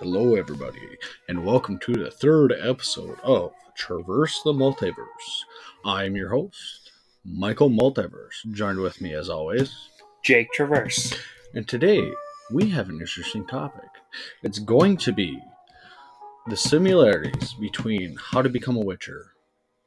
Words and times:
Hello, 0.00 0.36
everybody, 0.36 0.96
and 1.28 1.44
welcome 1.44 1.76
to 1.80 1.92
the 1.92 2.08
third 2.08 2.54
episode 2.56 3.18
of 3.24 3.52
Traverse 3.74 4.40
the 4.44 4.52
Multiverse. 4.52 5.42
I 5.84 6.04
am 6.04 6.14
your 6.14 6.28
host, 6.28 6.92
Michael 7.24 7.68
Multiverse, 7.68 8.48
joined 8.52 8.78
with 8.78 9.00
me 9.00 9.14
as 9.14 9.28
always. 9.28 9.88
Jake 10.22 10.52
Traverse. 10.52 11.18
And 11.52 11.66
today 11.66 12.12
we 12.52 12.68
have 12.68 12.88
an 12.88 13.00
interesting 13.00 13.44
topic. 13.44 13.88
It's 14.44 14.60
going 14.60 14.98
to 14.98 15.12
be 15.12 15.42
the 16.46 16.56
similarities 16.56 17.54
between 17.54 18.16
How 18.22 18.40
to 18.40 18.48
Become 18.48 18.76
a 18.76 18.84
Witcher 18.84 19.32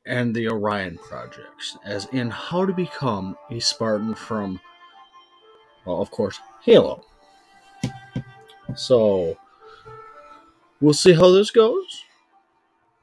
and 0.05 0.35
the 0.35 0.49
Orion 0.49 0.97
projects, 0.97 1.77
as 1.85 2.07
in 2.11 2.29
how 2.31 2.65
to 2.65 2.73
become 2.73 3.37
a 3.49 3.61
Spartan 3.61 4.15
from, 4.15 4.59
well, 5.85 6.01
of 6.01 6.11
course, 6.11 6.37
Halo. 6.63 7.05
So, 8.75 9.37
we'll 10.81 10.93
see 10.93 11.13
how 11.13 11.31
this 11.31 11.51
goes. 11.51 12.03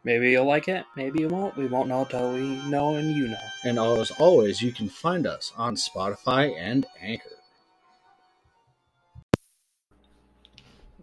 Maybe 0.04 0.30
you'll 0.30 0.46
like 0.46 0.68
it, 0.68 0.84
maybe 0.96 1.20
you 1.20 1.28
won't. 1.28 1.56
We 1.56 1.66
won't 1.66 1.88
know 1.88 2.04
till 2.04 2.32
we 2.32 2.56
know 2.68 2.96
and 2.96 3.14
you 3.14 3.28
know. 3.28 3.38
And 3.64 3.78
as 3.78 4.10
always, 4.12 4.62
you 4.62 4.72
can 4.72 4.88
find 4.88 5.26
us 5.26 5.52
on 5.56 5.74
Spotify 5.76 6.54
and 6.58 6.86
Anchor. 7.00 7.30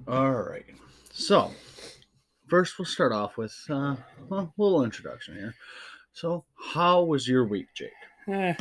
All 0.08 0.34
right. 0.34 0.66
So, 1.12 1.52
first 2.48 2.78
we'll 2.78 2.86
start 2.86 3.12
off 3.12 3.38
with 3.38 3.56
uh, 3.70 3.96
well, 4.30 4.54
a 4.58 4.62
little 4.62 4.84
introduction 4.84 5.36
here. 5.36 5.56
So, 6.14 6.46
how 6.74 7.04
was 7.04 7.28
your 7.28 7.46
week, 7.46 7.68
Jake? 7.76 7.90
Eh, 8.30 8.54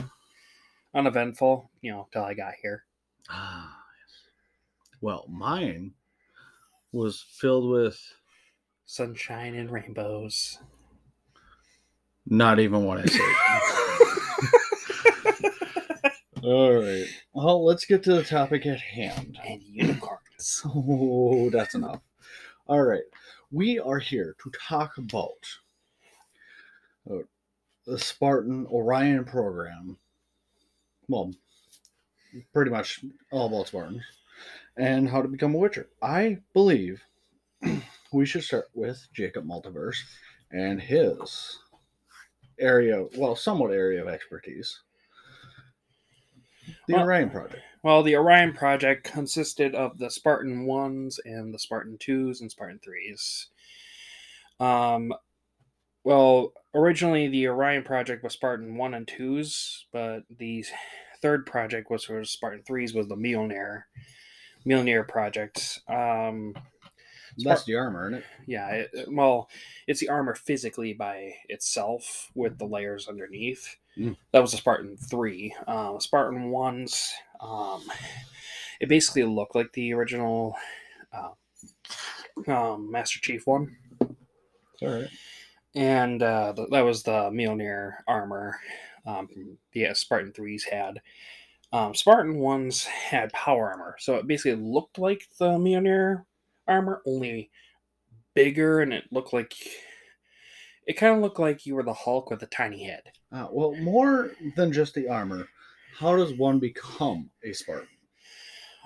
uneventful, 0.94 1.70
you 1.80 1.92
know, 1.92 2.08
till 2.12 2.24
I 2.24 2.34
got 2.34 2.54
here. 2.60 2.84
Ah, 3.30 3.78
yes. 4.02 4.98
Well, 5.00 5.26
mine 5.28 5.92
was 6.94 7.24
filled 7.28 7.68
with 7.70 8.00
Sunshine 8.86 9.54
and 9.56 9.70
rainbows. 9.70 10.58
not 12.26 12.58
even 12.60 12.84
what 12.84 12.98
I 13.00 13.04
said. 13.06 13.20
All 16.44 16.74
right. 16.74 17.06
Well, 17.32 17.64
let's 17.64 17.84
get 17.86 18.02
to 18.04 18.14
the 18.14 18.22
topic 18.22 18.66
at 18.66 18.80
hand. 18.80 19.38
and 19.46 19.62
unicorns. 19.62 20.20
Oh, 20.66 21.48
that's 21.50 21.74
enough. 21.74 22.00
All 22.66 22.82
right. 22.82 23.04
We 23.50 23.78
are 23.78 23.98
here 23.98 24.36
to 24.42 24.50
talk 24.68 24.98
about 24.98 25.30
uh, 27.10 27.18
the 27.86 27.98
Spartan 27.98 28.66
Orion 28.66 29.24
program. 29.24 29.96
Well, 31.08 31.32
pretty 32.52 32.70
much 32.70 33.02
all 33.30 33.46
about 33.46 33.68
Spartans 33.68 34.02
and 34.76 35.08
how 35.08 35.22
to 35.22 35.28
become 35.28 35.54
a 35.54 35.58
Witcher. 35.58 35.88
I 36.02 36.38
believe 36.52 37.02
we 38.12 38.26
should 38.26 38.44
start 38.44 38.66
with 38.74 39.06
Jacob 39.12 39.46
Multiverse 39.46 39.98
and 40.50 40.80
his 40.80 41.58
area, 42.58 43.04
well, 43.16 43.36
somewhat 43.36 43.72
area 43.72 44.02
of 44.02 44.08
expertise. 44.08 44.80
The 46.88 46.94
Well- 46.94 47.04
Orion 47.04 47.30
Project. 47.30 47.62
Well, 47.82 48.02
the 48.02 48.16
Orion 48.16 48.54
project 48.54 49.04
consisted 49.04 49.74
of 49.74 49.98
the 49.98 50.08
Spartan 50.08 50.64
1s 50.64 51.18
and 51.26 51.52
the 51.52 51.58
Spartan 51.58 51.98
2s 51.98 52.40
and 52.40 52.50
Spartan 52.50 52.80
3s. 52.80 53.48
Um, 54.58 55.12
well, 56.02 56.54
originally 56.74 57.28
the 57.28 57.46
Orion 57.48 57.82
project 57.82 58.24
was 58.24 58.32
Spartan 58.32 58.78
1 58.78 58.94
and 58.94 59.06
2s, 59.06 59.84
but 59.92 60.22
the 60.34 60.64
third 61.20 61.44
project 61.44 61.90
was 61.90 62.04
for 62.04 62.24
Spartan 62.24 62.62
3s 62.62 62.94
was 62.94 63.06
the 63.08 63.16
Mjolnir, 63.16 63.82
Mjolnir 64.66 65.06
project. 65.06 65.80
Um, 65.88 66.54
That's 67.38 67.64
the 67.64 67.76
armor, 67.76 68.08
isn't 68.08 68.18
it? 68.20 68.24
yeah, 68.46 68.68
it, 68.68 68.90
well, 69.08 69.48
it's 69.86 70.00
the 70.00 70.08
armor 70.08 70.34
physically 70.34 70.92
by 70.92 71.34
itself 71.48 72.30
with 72.34 72.58
the 72.58 72.66
layers 72.66 73.08
underneath. 73.08 73.76
Mm. 73.98 74.16
That 74.32 74.42
was 74.42 74.54
a 74.54 74.56
Spartan 74.56 74.96
3. 74.96 75.54
Um, 75.66 76.00
Spartan 76.00 76.50
1s, 76.50 77.10
um, 77.40 77.82
it 78.80 78.88
basically 78.88 79.24
looked 79.24 79.54
like 79.54 79.72
the 79.72 79.92
original 79.94 80.56
uh, 81.12 82.50
um, 82.50 82.90
Master 82.90 83.20
Chief 83.20 83.46
one. 83.46 83.76
All 84.00 84.08
right. 84.82 85.08
And 85.74 86.22
uh, 86.22 86.52
th- 86.54 86.68
that 86.70 86.82
was 86.82 87.02
the 87.02 87.30
Mjolnir 87.30 87.94
armor 88.06 88.58
um, 89.06 89.28
the 89.72 89.88
Spartan 89.94 90.32
3s 90.32 90.68
had. 90.70 91.00
Um, 91.74 91.92
Spartan 91.92 92.36
1s 92.36 92.84
had 92.84 93.32
power 93.32 93.72
armor. 93.72 93.96
So 93.98 94.14
it 94.14 94.28
basically 94.28 94.62
looked 94.62 94.96
like 94.96 95.26
the 95.40 95.58
Mjolnir 95.58 96.24
armor, 96.68 97.02
only 97.04 97.50
bigger, 98.32 98.80
and 98.80 98.92
it 98.92 99.06
looked 99.10 99.32
like. 99.32 99.52
It 100.86 100.92
kind 100.92 101.16
of 101.16 101.20
looked 101.20 101.40
like 101.40 101.66
you 101.66 101.74
were 101.74 101.82
the 101.82 101.92
Hulk 101.92 102.30
with 102.30 102.44
a 102.44 102.46
tiny 102.46 102.84
head. 102.84 103.02
Uh, 103.32 103.48
well, 103.50 103.74
more 103.74 104.30
than 104.54 104.72
just 104.72 104.94
the 104.94 105.08
armor, 105.08 105.48
how 105.98 106.14
does 106.14 106.32
one 106.34 106.60
become 106.60 107.30
a 107.42 107.52
Spartan? 107.52 107.88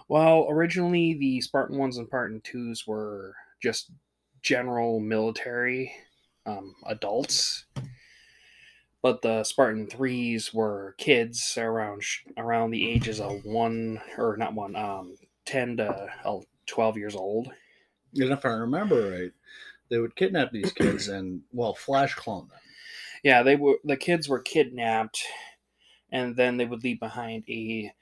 Well, 0.08 0.46
originally 0.48 1.12
the 1.12 1.42
Spartan 1.42 1.76
1s 1.76 1.98
and 1.98 2.06
Spartan 2.06 2.40
2s 2.40 2.86
were 2.86 3.34
just 3.62 3.90
general 4.40 4.98
military 4.98 5.92
um, 6.46 6.74
adults. 6.86 7.66
But 9.00 9.22
the 9.22 9.44
Spartan 9.44 9.86
3s 9.86 10.52
were 10.52 10.94
kids 10.98 11.56
around 11.56 12.02
around 12.36 12.70
the 12.72 12.88
ages 12.88 13.20
of 13.20 13.44
1 13.44 14.00
or 14.16 14.36
not 14.36 14.54
1 14.54 14.76
um 14.76 15.16
10 15.44 15.76
to 15.78 16.08
uh, 16.24 16.40
12 16.66 16.96
years 16.96 17.14
old. 17.14 17.50
And 18.14 18.32
if 18.32 18.44
I 18.44 18.50
remember 18.50 19.10
right, 19.10 19.32
they 19.88 19.98
would 19.98 20.16
kidnap 20.16 20.52
these 20.52 20.72
kids 20.72 21.08
and, 21.08 21.42
well, 21.52 21.74
flash 21.74 22.14
clone 22.14 22.48
them. 22.48 22.58
Yeah, 23.22 23.42
they 23.42 23.56
were 23.56 23.78
the 23.84 23.96
kids 23.96 24.28
were 24.28 24.40
kidnapped 24.40 25.22
and 26.10 26.36
then 26.36 26.56
they 26.56 26.66
would 26.66 26.84
leave 26.84 27.00
behind 27.00 27.44
a 27.48 27.92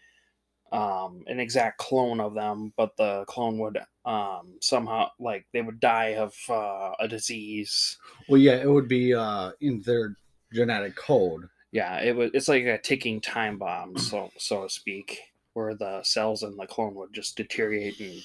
um 0.72 1.24
an 1.26 1.40
exact 1.40 1.78
clone 1.78 2.20
of 2.20 2.34
them, 2.34 2.72
but 2.76 2.96
the 2.96 3.24
clone 3.26 3.58
would 3.58 3.78
um 4.04 4.54
somehow 4.60 5.08
like 5.18 5.46
they 5.52 5.62
would 5.62 5.80
die 5.80 6.14
of 6.14 6.34
uh, 6.48 6.92
a 6.98 7.08
disease. 7.08 7.98
Well, 8.28 8.40
yeah, 8.40 8.56
it 8.56 8.70
would 8.70 8.88
be 8.88 9.14
uh, 9.14 9.52
in 9.60 9.82
their 9.82 10.16
genetic 10.52 10.96
code. 10.96 11.48
Yeah, 11.72 12.00
it 12.00 12.16
was 12.16 12.30
it's 12.32 12.48
like 12.48 12.64
a 12.64 12.78
ticking 12.78 13.20
time 13.20 13.58
bomb, 13.58 13.96
so 13.98 14.30
so 14.38 14.62
to 14.62 14.68
speak, 14.68 15.20
where 15.52 15.74
the 15.74 16.02
cells 16.02 16.42
in 16.42 16.56
the 16.56 16.66
clone 16.66 16.94
would 16.94 17.12
just 17.12 17.36
deteriorate 17.36 18.00
and 18.00 18.22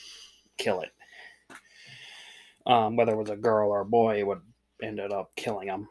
kill 0.58 0.82
it. 0.82 0.92
Um, 2.66 2.96
whether 2.96 3.14
it 3.14 3.18
was 3.18 3.30
a 3.30 3.36
girl 3.36 3.70
or 3.70 3.82
a 3.82 3.86
boy, 3.86 4.20
it 4.20 4.28
would 4.28 4.42
ended 4.82 5.12
up 5.12 5.36
killing 5.36 5.68
them. 5.68 5.88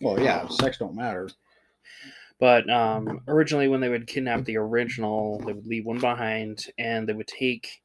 Well, 0.00 0.20
yeah, 0.20 0.48
sex 0.48 0.78
don't 0.78 0.96
matter. 0.96 1.28
But 2.40 2.68
um, 2.68 3.22
originally, 3.28 3.68
when 3.68 3.80
they 3.80 3.88
would 3.88 4.06
kidnap 4.06 4.44
the 4.44 4.56
original, 4.56 5.38
they 5.40 5.52
would 5.52 5.66
leave 5.66 5.84
one 5.84 6.00
behind, 6.00 6.66
and 6.78 7.08
they 7.08 7.12
would 7.12 7.28
take 7.28 7.82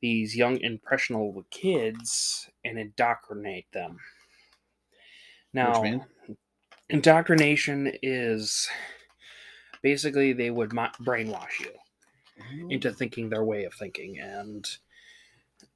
these 0.00 0.36
young 0.36 0.58
impressionable 0.60 1.44
kids 1.50 2.50
and 2.64 2.78
indoctrinate 2.78 3.70
them. 3.72 3.98
Now? 5.54 5.82
Indoctrination 6.92 7.92
is 8.02 8.68
basically 9.82 10.32
they 10.32 10.50
would 10.50 10.70
brainwash 10.70 11.60
you 11.60 11.70
into 12.70 12.92
thinking 12.92 13.28
their 13.28 13.44
way 13.44 13.64
of 13.64 13.74
thinking 13.74 14.18
and 14.18 14.68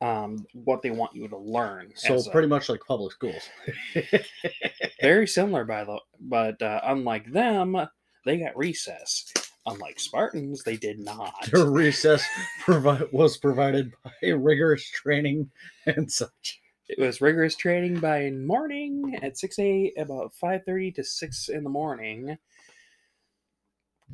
um, 0.00 0.46
what 0.52 0.82
they 0.82 0.90
want 0.90 1.14
you 1.14 1.28
to 1.28 1.36
learn. 1.36 1.92
So 1.94 2.14
as 2.14 2.26
a- 2.26 2.30
pretty 2.30 2.48
much 2.48 2.68
like 2.68 2.80
public 2.86 3.12
schools. 3.12 3.48
very 5.00 5.26
similar 5.26 5.64
by 5.64 5.84
the 5.84 5.98
but 6.20 6.60
uh, 6.62 6.80
unlike 6.84 7.30
them 7.32 7.76
they 8.24 8.38
got 8.38 8.56
recess 8.56 9.32
unlike 9.66 10.00
spartans 10.00 10.62
they 10.64 10.76
did 10.76 10.98
not 10.98 11.34
Their 11.52 11.66
recess 11.66 12.24
provi- 12.60 13.08
was 13.12 13.36
provided 13.36 13.92
by 14.04 14.28
rigorous 14.28 14.88
training 14.88 15.50
and 15.86 16.10
such. 16.10 16.60
It 16.88 16.98
was 16.98 17.20
rigorous 17.20 17.56
training 17.56 17.98
by 17.98 18.30
morning 18.30 19.18
at 19.22 19.38
6 19.38 19.58
a 19.58 19.92
about 19.96 20.32
5.30 20.42 20.94
to 20.96 21.04
6 21.04 21.48
in 21.48 21.64
the 21.64 21.70
morning 21.70 22.38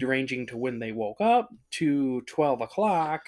ranging 0.00 0.46
to 0.46 0.56
when 0.56 0.78
they 0.78 0.92
woke 0.92 1.20
up 1.20 1.50
to 1.70 2.22
12 2.22 2.62
o'clock 2.62 3.26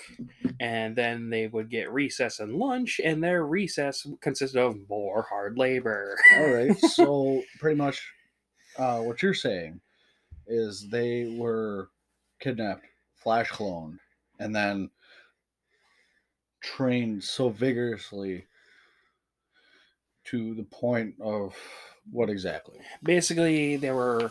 and 0.61 0.96
then 0.96 1.29
they 1.29 1.46
would 1.46 1.69
get 1.69 1.93
recess 1.93 2.41
and 2.41 2.55
lunch 2.55 3.00
and 3.05 3.23
their 3.23 3.44
recess 3.44 4.06
consisted 4.23 4.58
of 4.58 4.76
more 4.88 5.26
hard 5.29 5.58
labor 5.58 6.17
All 6.38 6.50
right. 6.50 6.76
So 6.81 7.43
pretty 7.58 7.76
much 7.76 8.02
uh, 8.79 9.00
what 9.00 9.23
you're 9.23 9.35
saying 9.35 9.81
is 10.47 10.88
they 10.88 11.37
were 11.38 11.90
kidnapped, 12.40 12.87
flash 13.14 13.50
cloned, 13.50 13.99
and 14.38 14.55
then 14.55 14.90
trained 16.62 17.23
so 17.23 17.50
vigorously 17.50 18.47
to 20.25 20.55
the 20.55 20.65
point 20.65 21.15
of 21.21 21.55
what 22.11 22.29
exactly? 22.31 22.79
basically 23.03 23.76
they 23.76 23.91
were 23.91 24.31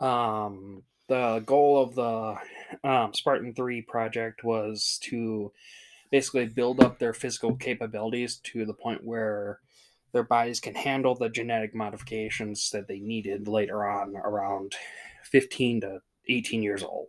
um 0.00 0.82
the 1.08 1.42
goal 1.44 1.82
of 1.82 1.94
the 1.94 2.88
um, 2.88 3.12
spartan 3.12 3.54
3 3.54 3.82
project 3.82 4.42
was 4.42 4.98
to 5.02 5.52
basically 6.10 6.46
build 6.46 6.80
up 6.80 6.98
their 6.98 7.12
physical 7.12 7.56
capabilities 7.56 8.36
to 8.36 8.64
the 8.64 8.72
point 8.72 9.04
where 9.04 9.60
their 10.12 10.22
bodies 10.22 10.60
can 10.60 10.74
handle 10.74 11.14
the 11.14 11.28
genetic 11.28 11.74
modifications 11.74 12.70
that 12.70 12.88
they 12.88 13.00
needed 13.00 13.48
later 13.48 13.84
on 13.86 14.16
around 14.16 14.74
15 15.24 15.80
to 15.82 16.00
18 16.28 16.62
years 16.62 16.82
old 16.82 17.08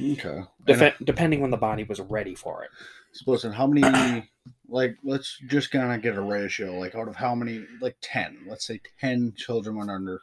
Okay. 0.00 0.42
Def- 0.64 0.94
depending 1.04 1.40
when 1.40 1.50
the 1.50 1.56
body 1.56 1.84
was 1.84 2.00
ready 2.00 2.34
for 2.34 2.64
it 2.64 2.70
So 3.12 3.30
listen, 3.30 3.52
how 3.52 3.66
many? 3.66 4.30
Like, 4.68 4.96
let's 5.02 5.38
just 5.48 5.70
kind 5.70 5.92
of 5.92 6.02
get 6.02 6.16
a 6.16 6.20
ratio. 6.20 6.78
Like, 6.78 6.94
out 6.94 7.08
of 7.08 7.16
how 7.16 7.34
many? 7.34 7.64
Like 7.80 7.96
ten. 8.00 8.38
Let's 8.48 8.66
say 8.66 8.80
ten 9.00 9.32
children 9.36 9.76
went 9.76 9.90
under 9.90 10.20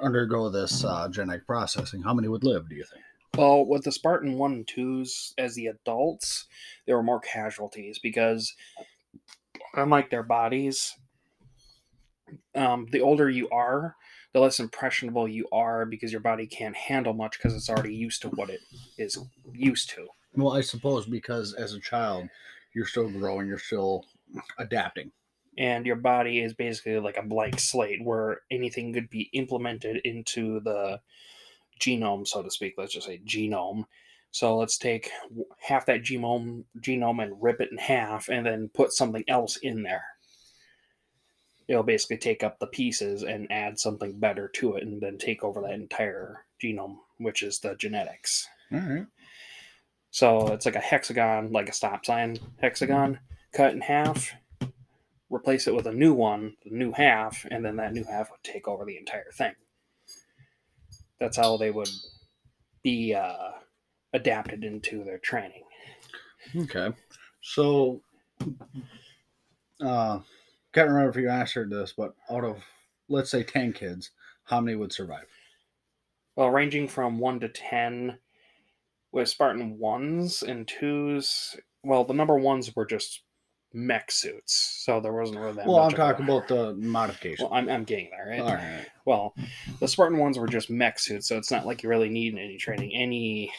undergo 0.00 0.48
this 0.48 0.84
uh, 0.84 1.08
genetic 1.08 1.46
processing. 1.46 2.02
How 2.02 2.14
many 2.14 2.28
would 2.28 2.44
live? 2.44 2.68
Do 2.68 2.74
you 2.74 2.84
think? 2.84 3.04
Well, 3.36 3.64
with 3.64 3.84
the 3.84 3.92
Spartan 3.92 4.36
1 4.36 4.52
and 4.52 4.66
2s, 4.66 5.32
as 5.38 5.54
the 5.54 5.66
adults, 5.66 6.46
there 6.86 6.96
were 6.96 7.02
more 7.02 7.20
casualties 7.20 7.98
because, 7.98 8.54
unlike 9.74 10.10
their 10.10 10.22
bodies, 10.22 10.94
um, 12.54 12.88
the 12.92 13.00
older 13.00 13.30
you 13.30 13.48
are, 13.48 13.96
the 14.34 14.40
less 14.40 14.60
impressionable 14.60 15.26
you 15.26 15.46
are 15.50 15.86
because 15.86 16.12
your 16.12 16.20
body 16.20 16.46
can't 16.46 16.76
handle 16.76 17.14
much 17.14 17.38
because 17.38 17.54
it's 17.54 17.70
already 17.70 17.94
used 17.94 18.20
to 18.22 18.28
what 18.28 18.50
it 18.50 18.60
is 18.98 19.18
used 19.52 19.88
to. 19.90 20.08
Well, 20.34 20.52
I 20.52 20.60
suppose 20.60 21.06
because 21.06 21.54
as 21.54 21.72
a 21.74 21.80
child, 21.80 22.28
you're 22.74 22.86
still 22.86 23.10
growing. 23.10 23.46
You're 23.46 23.58
still 23.58 24.04
adapting. 24.58 25.12
And 25.58 25.84
your 25.84 25.96
body 25.96 26.40
is 26.40 26.54
basically 26.54 26.98
like 26.98 27.18
a 27.18 27.22
blank 27.22 27.60
slate 27.60 28.02
where 28.02 28.40
anything 28.50 28.94
could 28.94 29.10
be 29.10 29.28
implemented 29.34 30.00
into 30.04 30.60
the 30.60 31.00
genome, 31.80 32.26
so 32.26 32.42
to 32.42 32.50
speak. 32.50 32.74
Let's 32.78 32.94
just 32.94 33.06
say 33.06 33.20
genome. 33.26 33.84
So 34.30 34.56
let's 34.56 34.78
take 34.78 35.10
half 35.60 35.84
that 35.86 36.02
genome 36.02 36.64
genome 36.80 37.22
and 37.22 37.42
rip 37.42 37.60
it 37.60 37.70
in 37.70 37.76
half, 37.76 38.28
and 38.28 38.46
then 38.46 38.70
put 38.72 38.92
something 38.92 39.24
else 39.28 39.56
in 39.56 39.82
there. 39.82 40.04
It'll 41.68 41.82
basically 41.82 42.16
take 42.16 42.42
up 42.42 42.58
the 42.58 42.66
pieces 42.66 43.22
and 43.22 43.50
add 43.52 43.78
something 43.78 44.18
better 44.18 44.48
to 44.54 44.76
it, 44.76 44.84
and 44.84 45.02
then 45.02 45.18
take 45.18 45.44
over 45.44 45.60
that 45.60 45.72
entire 45.72 46.46
genome, 46.62 46.96
which 47.18 47.42
is 47.42 47.58
the 47.58 47.74
genetics. 47.74 48.48
All 48.72 48.78
right. 48.78 49.06
So 50.12 50.48
it's 50.48 50.66
like 50.66 50.76
a 50.76 50.80
hexagon, 50.80 51.52
like 51.52 51.70
a 51.70 51.72
stop 51.72 52.04
sign 52.04 52.36
hexagon, 52.60 53.18
cut 53.54 53.72
in 53.72 53.80
half, 53.80 54.30
replace 55.30 55.66
it 55.66 55.74
with 55.74 55.86
a 55.86 55.92
new 55.92 56.12
one, 56.12 56.54
the 56.64 56.70
new 56.70 56.92
half, 56.92 57.46
and 57.50 57.64
then 57.64 57.76
that 57.76 57.94
new 57.94 58.04
half 58.04 58.30
would 58.30 58.44
take 58.44 58.68
over 58.68 58.84
the 58.84 58.98
entire 58.98 59.30
thing. 59.32 59.54
That's 61.18 61.38
how 61.38 61.56
they 61.56 61.70
would 61.70 61.88
be 62.82 63.14
uh, 63.14 63.52
adapted 64.12 64.64
into 64.64 65.02
their 65.02 65.18
training. 65.18 65.62
Okay. 66.54 66.90
So, 67.40 68.02
uh, 69.80 70.18
can't 70.74 70.88
remember 70.90 71.08
if 71.08 71.16
you 71.16 71.30
answered 71.30 71.70
this, 71.70 71.94
but 71.96 72.14
out 72.30 72.44
of 72.44 72.58
let's 73.08 73.30
say 73.30 73.44
ten 73.44 73.72
kids, 73.72 74.10
how 74.44 74.60
many 74.60 74.76
would 74.76 74.92
survive? 74.92 75.26
Well, 76.36 76.50
ranging 76.50 76.86
from 76.86 77.18
one 77.18 77.40
to 77.40 77.48
ten, 77.48 78.18
with 79.12 79.28
Spartan 79.28 79.78
ones 79.78 80.42
and 80.42 80.66
twos. 80.66 81.56
Well, 81.84 82.04
the 82.04 82.14
number 82.14 82.36
ones 82.36 82.74
were 82.74 82.86
just 82.86 83.22
mech 83.74 84.10
suits, 84.10 84.82
so 84.84 85.00
there 85.00 85.12
wasn't 85.12 85.38
really 85.38 85.54
that. 85.54 85.66
Well, 85.66 85.78
I'm 85.78 85.92
talking 85.92 86.24
about 86.24 86.48
the 86.48 86.74
modification. 86.74 87.46
Well, 87.46 87.54
I'm, 87.54 87.68
I'm 87.68 87.84
getting 87.84 88.10
there, 88.10 88.28
right? 88.28 88.40
All 88.40 88.54
right. 88.54 88.86
Well, 89.04 89.34
the 89.80 89.88
Spartan 89.88 90.18
ones 90.18 90.38
were 90.38 90.48
just 90.48 90.70
mech 90.70 90.98
suits, 90.98 91.28
so 91.28 91.36
it's 91.36 91.50
not 91.50 91.66
like 91.66 91.82
you 91.82 91.88
really 91.88 92.08
need 92.08 92.36
any 92.36 92.56
training. 92.56 92.92
Any 92.94 93.52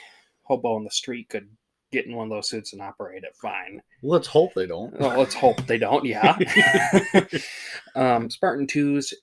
hobo 0.44 0.76
on 0.76 0.84
the 0.84 0.92
street 0.92 1.30
could 1.30 1.48
get 1.92 2.06
in 2.06 2.16
one 2.16 2.26
of 2.26 2.32
those 2.32 2.50
suits 2.50 2.74
and 2.74 2.82
operate 2.82 3.24
it 3.24 3.36
fine. 3.36 3.82
Let's 4.02 4.28
hope 4.28 4.54
they 4.56 4.66
don't. 4.66 5.00
Well, 5.00 5.18
let's 5.18 5.36
hope 5.36 5.66
they 5.68 5.78
don't. 5.78 6.04
Yeah. 6.04 6.38
um, 7.96 8.30
Spartan 8.30 8.68
twos, 8.68 9.14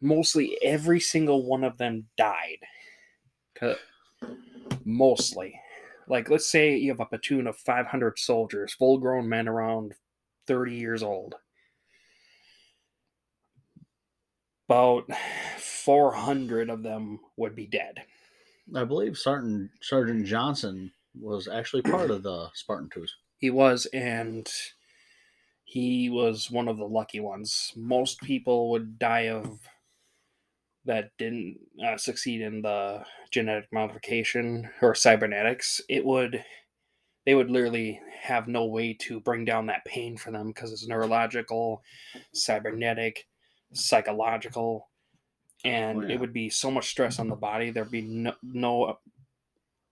mostly 0.00 0.56
every 0.62 1.00
single 1.00 1.44
one 1.44 1.64
of 1.64 1.76
them 1.76 2.06
died. 2.16 2.58
Mostly, 4.84 5.58
like 6.08 6.30
let's 6.30 6.48
say 6.48 6.76
you 6.76 6.90
have 6.90 7.00
a 7.00 7.06
platoon 7.06 7.46
of 7.46 7.56
500 7.56 8.18
soldiers, 8.18 8.74
full-grown 8.74 9.28
men 9.28 9.48
around 9.48 9.94
30 10.46 10.74
years 10.74 11.02
old. 11.02 11.34
About 14.68 15.04
400 15.58 16.70
of 16.70 16.82
them 16.82 17.20
would 17.36 17.54
be 17.54 17.66
dead. 17.66 18.02
I 18.74 18.84
believe 18.84 19.18
Sergeant 19.18 19.70
Sergeant 19.82 20.26
Johnson 20.26 20.90
was 21.20 21.48
actually 21.48 21.82
part 21.82 22.10
of 22.10 22.22
the 22.22 22.48
Spartan 22.54 22.88
Twos. 22.92 23.14
He 23.38 23.50
was, 23.50 23.86
and 23.92 24.50
he 25.64 26.08
was 26.08 26.50
one 26.50 26.68
of 26.68 26.78
the 26.78 26.86
lucky 26.86 27.20
ones. 27.20 27.72
Most 27.76 28.20
people 28.22 28.70
would 28.70 28.98
die 28.98 29.28
of 29.28 29.58
that 30.86 31.10
didn't 31.18 31.58
uh, 31.86 31.96
succeed 31.96 32.40
in 32.40 32.62
the 32.62 33.04
genetic 33.30 33.68
modification 33.72 34.68
or 34.82 34.94
cybernetics. 34.94 35.80
It 35.88 36.04
would, 36.04 36.44
they 37.26 37.34
would 37.34 37.50
literally 37.50 38.00
have 38.20 38.48
no 38.48 38.66
way 38.66 38.94
to 39.00 39.20
bring 39.20 39.44
down 39.44 39.66
that 39.66 39.84
pain 39.84 40.16
for 40.16 40.30
them 40.30 40.48
because 40.48 40.72
it's 40.72 40.86
neurological, 40.86 41.82
cybernetic, 42.32 43.26
psychological, 43.72 44.88
and 45.64 45.98
Oh, 45.98 46.06
yeah. 46.06 46.14
it 46.14 46.20
would 46.20 46.32
be 46.32 46.50
so 46.50 46.70
much 46.70 46.90
stress 46.90 47.18
on 47.18 47.28
the 47.28 47.36
body. 47.36 47.70
There'd 47.70 47.90
be 47.90 48.02
no, 48.02 48.34
no 48.42 48.98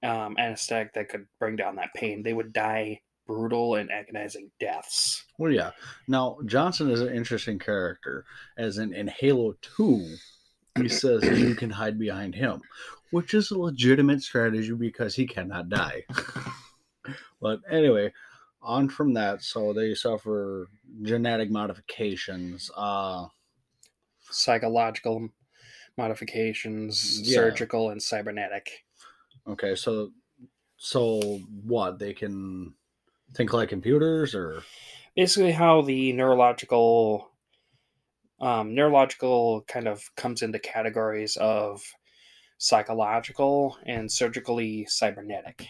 um, 0.02 0.36
anesthetic 0.38 0.92
that 0.94 1.08
could 1.08 1.26
bring 1.38 1.56
down 1.56 1.76
that 1.76 1.94
pain. 1.94 2.22
They 2.22 2.32
would 2.34 2.52
die 2.52 3.00
brutal 3.26 3.76
and 3.76 3.90
agonizing 3.90 4.50
deaths. 4.60 5.24
Well, 5.38 5.52
yeah. 5.52 5.70
Now 6.08 6.38
Johnson 6.44 6.90
is 6.90 7.00
an 7.00 7.14
interesting 7.14 7.58
character, 7.58 8.24
as 8.58 8.78
in 8.78 8.92
in 8.92 9.08
Halo 9.08 9.54
Two, 9.62 10.16
he 10.80 10.88
says 10.88 11.22
you 11.38 11.54
can 11.54 11.70
hide 11.70 11.98
behind 11.98 12.34
him, 12.34 12.62
which 13.10 13.34
is 13.34 13.50
a 13.50 13.58
legitimate 13.58 14.22
strategy 14.22 14.72
because 14.72 15.14
he 15.14 15.26
cannot 15.26 15.68
die. 15.68 16.04
but 17.40 17.60
anyway, 17.70 18.12
on 18.62 18.88
from 18.88 19.12
that, 19.14 19.42
so 19.42 19.72
they 19.72 19.94
suffer 19.94 20.68
genetic 21.02 21.50
modifications. 21.50 22.70
Uh, 22.76 23.26
Psychological 24.30 25.28
modifications, 25.98 27.20
Yeah. 27.22 27.34
surgical, 27.34 27.90
and 27.90 28.02
cybernetic. 28.02 28.84
okay, 29.46 29.74
so 29.74 30.10
so 30.78 31.20
what 31.64 31.98
they 31.98 32.14
can 32.14 32.74
think 33.34 33.52
like 33.52 33.68
computers, 33.68 34.34
or 34.34 34.62
Basically, 35.14 35.52
how 35.52 35.82
the 35.82 36.12
neurological 36.14 37.31
um, 38.42 38.74
neurological 38.74 39.62
kind 39.68 39.86
of 39.86 40.02
comes 40.16 40.42
into 40.42 40.58
categories 40.58 41.36
of 41.36 41.80
psychological 42.58 43.78
and 43.86 44.10
surgically 44.10 44.86
cybernetic. 44.86 45.66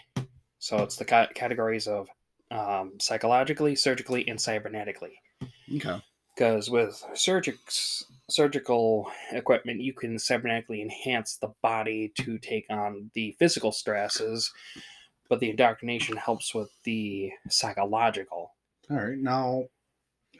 So 0.58 0.78
it's 0.78 0.96
the 0.96 1.04
ca- 1.04 1.28
categories 1.34 1.86
of 1.86 2.08
um, 2.50 2.92
psychologically, 2.98 3.76
surgically, 3.76 4.26
and 4.26 4.38
cybernetically. 4.38 5.12
okay, 5.76 6.00
because 6.34 6.70
with 6.70 7.02
surgics, 7.12 8.04
surgical 8.30 9.10
equipment, 9.32 9.80
you 9.80 9.92
can 9.92 10.16
cybernetically 10.16 10.82
enhance 10.82 11.36
the 11.36 11.52
body 11.62 12.12
to 12.20 12.38
take 12.38 12.64
on 12.70 13.10
the 13.14 13.36
physical 13.38 13.70
stresses, 13.70 14.50
but 15.28 15.40
the 15.40 15.50
indoctrination 15.50 16.16
helps 16.16 16.54
with 16.54 16.70
the 16.84 17.32
psychological. 17.48 18.54
all 18.90 18.96
right. 18.96 19.18
Now, 19.18 19.64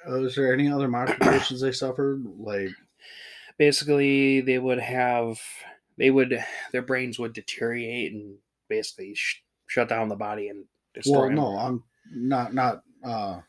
uh, 0.09 0.25
is 0.25 0.35
there 0.35 0.53
any 0.53 0.71
other 0.71 0.89
modifications 0.89 1.61
they 1.61 1.73
suffered? 1.73 2.25
Like, 2.39 2.71
Basically, 3.59 4.41
they 4.41 4.59
would 4.59 4.81
have, 4.81 5.39
they 5.99 6.11
would, 6.11 6.43
their 6.73 6.83
brains 6.83 7.19
would 7.19 7.33
deteriorate 7.33 8.13
and 8.13 8.37
basically 8.69 9.15
sh- 9.15 9.43
shut 9.67 9.89
down 9.89 10.09
the 10.09 10.17
body 10.17 10.49
and 10.49 10.65
destroy 10.95 11.13
well, 11.13 11.27
them. 11.27 11.35
no, 11.37 11.59
I'm 11.59 11.85
not 12.15 12.53
not 12.55 12.83
uh 13.05 13.41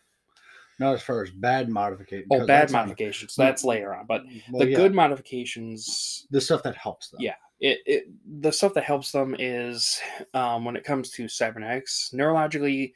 not 0.80 0.94
as 0.96 1.02
far 1.02 1.24
as 1.24 1.32
bad 1.32 1.70
modification. 1.70 2.28
Oh, 2.32 2.46
bad 2.46 2.72
modifications. 2.72 3.36
That's 3.36 3.64
later 3.64 3.94
on, 3.96 4.06
but 4.06 4.24
Well, 4.52 4.60
the 4.64 4.72
yeah, 4.72 4.78
good 4.78 4.94
modifications 4.94 6.28
the 6.32 6.42
stuff 6.42 6.64
that 6.64 6.76
helps 6.76 7.10
them. 7.10 7.22
Yeah. 7.22 7.36
it, 7.60 7.80
it 7.86 8.08
the 8.42 8.52
stuff 8.52 8.74
that 8.74 8.84
helps 8.84 9.12
them 9.12 9.36
is 9.40 10.00
um, 10.34 10.66
when 10.66 10.76
it 10.76 10.84
comes 10.84 11.10
to 11.12 11.28
cybernetics 11.28 12.12
neurologically 12.14 12.94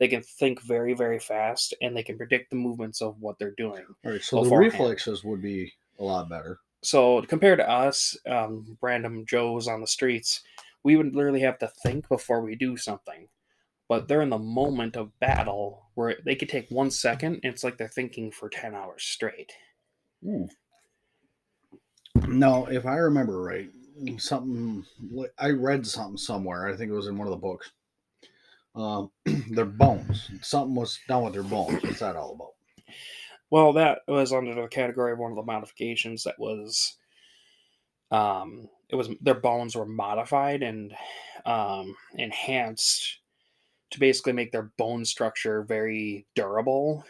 they 0.00 0.08
can 0.08 0.22
think 0.22 0.60
very 0.62 0.94
very 0.94 1.18
fast 1.18 1.74
and 1.80 1.96
they 1.96 2.02
can 2.02 2.16
predict 2.16 2.50
the 2.50 2.56
movements 2.56 3.00
of 3.02 3.20
what 3.20 3.38
they're 3.38 3.54
doing 3.56 3.84
All 4.04 4.12
right, 4.12 4.22
so 4.22 4.42
the 4.44 4.56
reflexes 4.56 5.22
would 5.24 5.40
be 5.42 5.72
a 5.98 6.04
lot 6.04 6.28
better. 6.28 6.58
so 6.82 7.22
compared 7.22 7.58
to 7.58 7.68
us 7.70 8.16
um, 8.26 8.76
random 8.80 9.24
joes 9.26 9.68
on 9.68 9.80
the 9.80 9.86
streets 9.86 10.42
we 10.82 10.96
would 10.96 11.14
literally 11.14 11.40
have 11.40 11.58
to 11.58 11.68
think 11.82 12.08
before 12.08 12.40
we 12.42 12.54
do 12.56 12.76
something 12.76 13.28
but 13.88 14.08
they're 14.08 14.22
in 14.22 14.30
the 14.30 14.38
moment 14.38 14.96
of 14.96 15.18
battle 15.20 15.86
where 15.94 16.16
they 16.24 16.34
could 16.34 16.48
take 16.48 16.68
one 16.70 16.90
second 16.90 17.34
and 17.42 17.52
it's 17.52 17.62
like 17.62 17.76
they're 17.78 17.88
thinking 17.88 18.30
for 18.30 18.48
10 18.48 18.74
hours 18.74 19.02
straight 19.04 19.52
No, 22.28 22.66
if 22.66 22.86
I 22.86 22.96
remember 22.96 23.42
right, 23.42 23.68
something 24.18 24.84
I 25.38 25.50
read 25.50 25.86
something 25.86 26.16
somewhere. 26.16 26.66
I 26.66 26.76
think 26.76 26.90
it 26.90 26.94
was 26.94 27.06
in 27.08 27.18
one 27.18 27.26
of 27.26 27.32
the 27.32 27.36
books 27.36 27.70
um, 28.74 29.10
their 29.50 29.64
bones. 29.64 30.30
Something 30.42 30.74
was 30.74 30.98
done 31.08 31.24
with 31.24 31.34
their 31.34 31.42
bones. 31.42 31.82
What's 31.82 32.00
that 32.00 32.16
all 32.16 32.34
about? 32.34 32.54
Well, 33.50 33.72
that 33.74 34.00
was 34.08 34.32
under 34.32 34.54
the 34.54 34.66
category 34.66 35.12
of 35.12 35.18
one 35.18 35.30
of 35.30 35.36
the 35.36 35.42
modifications 35.42 36.24
that 36.24 36.38
was, 36.38 36.96
um, 38.10 38.68
it 38.88 38.96
was 38.96 39.10
their 39.20 39.34
bones 39.34 39.76
were 39.76 39.86
modified 39.86 40.62
and 40.62 40.92
um, 41.46 41.94
enhanced 42.14 43.20
to 43.90 44.00
basically 44.00 44.32
make 44.32 44.50
their 44.50 44.72
bone 44.76 45.04
structure 45.04 45.62
very 45.62 46.26
durable. 46.34 47.04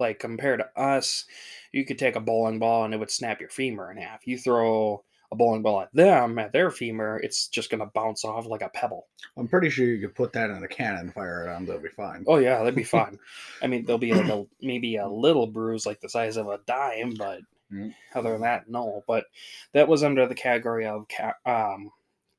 Like 0.00 0.18
compared 0.18 0.60
to 0.60 0.80
us, 0.80 1.24
you 1.72 1.84
could 1.84 1.98
take 1.98 2.16
a 2.16 2.20
bowling 2.20 2.58
ball 2.58 2.84
and 2.84 2.94
it 2.94 2.98
would 2.98 3.10
snap 3.10 3.40
your 3.40 3.50
femur 3.50 3.90
in 3.90 3.98
half. 3.98 4.26
You 4.26 4.38
throw 4.38 5.04
a 5.30 5.36
bowling 5.36 5.62
ball 5.62 5.82
at 5.82 5.92
them, 5.92 6.38
at 6.38 6.52
their 6.52 6.70
femur, 6.70 7.18
it's 7.18 7.48
just 7.48 7.70
going 7.70 7.80
to 7.80 7.90
bounce 7.94 8.24
off 8.24 8.46
like 8.46 8.62
a 8.62 8.70
pebble. 8.70 9.06
I'm 9.36 9.46
pretty 9.48 9.68
sure 9.70 9.84
you 9.86 10.00
could 10.06 10.14
put 10.16 10.32
that 10.32 10.48
in 10.50 10.62
a 10.62 10.68
cannon 10.68 11.00
and 11.00 11.14
fire 11.14 11.46
it 11.46 11.50
on. 11.50 11.66
They'll 11.66 11.78
be 11.80 11.88
fine. 11.90 12.24
Oh 12.26 12.36
yeah, 12.38 12.58
that'd 12.58 12.74
be 12.74 12.82
fine. 12.84 13.18
I 13.62 13.66
mean, 13.66 13.84
there'll 13.84 13.98
be 13.98 14.14
like 14.14 14.28
a 14.28 14.44
maybe 14.62 14.96
a 14.96 15.06
little 15.08 15.46
bruise 15.46 15.84
like 15.84 16.00
the 16.00 16.08
size 16.08 16.36
of 16.36 16.48
a 16.48 16.60
dime, 16.66 17.14
but 17.18 17.40
Mm. 17.70 17.92
other 18.14 18.32
than 18.32 18.40
that, 18.40 18.70
no. 18.70 19.04
But 19.06 19.26
that 19.74 19.88
was 19.88 20.02
under 20.02 20.26
the 20.26 20.34
category 20.34 20.86
of 20.86 21.04
ca- 21.06 21.34
um, 21.44 21.90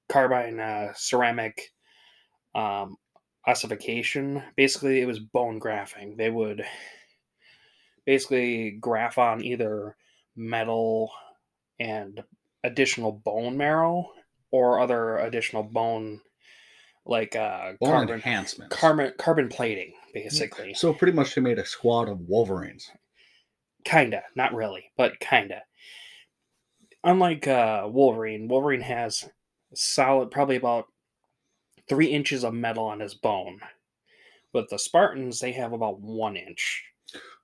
carbide 0.08 0.58
uh, 0.60 0.94
ceramic 0.96 1.72
um, 2.56 2.98
ossification. 3.46 4.42
Basically, 4.56 5.02
it 5.02 5.06
was 5.06 5.20
bone 5.20 5.60
grafting. 5.60 6.18
They 6.18 6.32
would 6.32 6.66
basically 8.08 8.72
graft 8.72 9.20
on 9.20 9.44
either 9.44 9.96
metal 10.36 11.12
and 11.80 12.24
additional 12.64 13.12
bone 13.12 13.58
marrow 13.58 14.12
or 14.52 14.80
other 14.80 15.18
additional 15.18 15.64
bone 15.64 16.22
like 17.06 17.36
uh 17.36 17.74
Bone 17.80 17.90
carbon 17.92 18.16
enhancement 18.16 18.72
carbon 18.72 19.14
carbon 19.18 19.50
plating 19.50 19.94
basically. 20.14 20.74
So 20.74 20.94
pretty 20.94 21.14
much 21.14 21.34
they 21.36 21.42
made 21.42 21.60
a 21.60 21.66
squad 21.66 22.10
of 22.10 22.20
Wolverines. 22.22 22.92
kinda 23.86 24.24
not 24.36 24.54
really 24.54 24.92
but 24.98 25.20
kinda. 25.20 25.64
Unlike 27.04 27.48
uh 27.48 27.88
wolverine 27.90 28.48
wolverine 28.48 28.82
has 28.82 29.30
solid 29.74 30.32
probably 30.32 30.56
about 30.58 30.86
three 31.88 32.08
inches 32.08 32.44
of 32.44 32.54
metal 32.54 32.86
on 32.86 33.00
his 33.00 33.14
bone. 33.16 33.60
But 34.52 34.70
the 34.70 34.80
spartans 34.80 35.40
they 35.40 35.54
have 35.54 35.74
about 35.74 36.02
one 36.02 36.36
inch. 36.36 36.84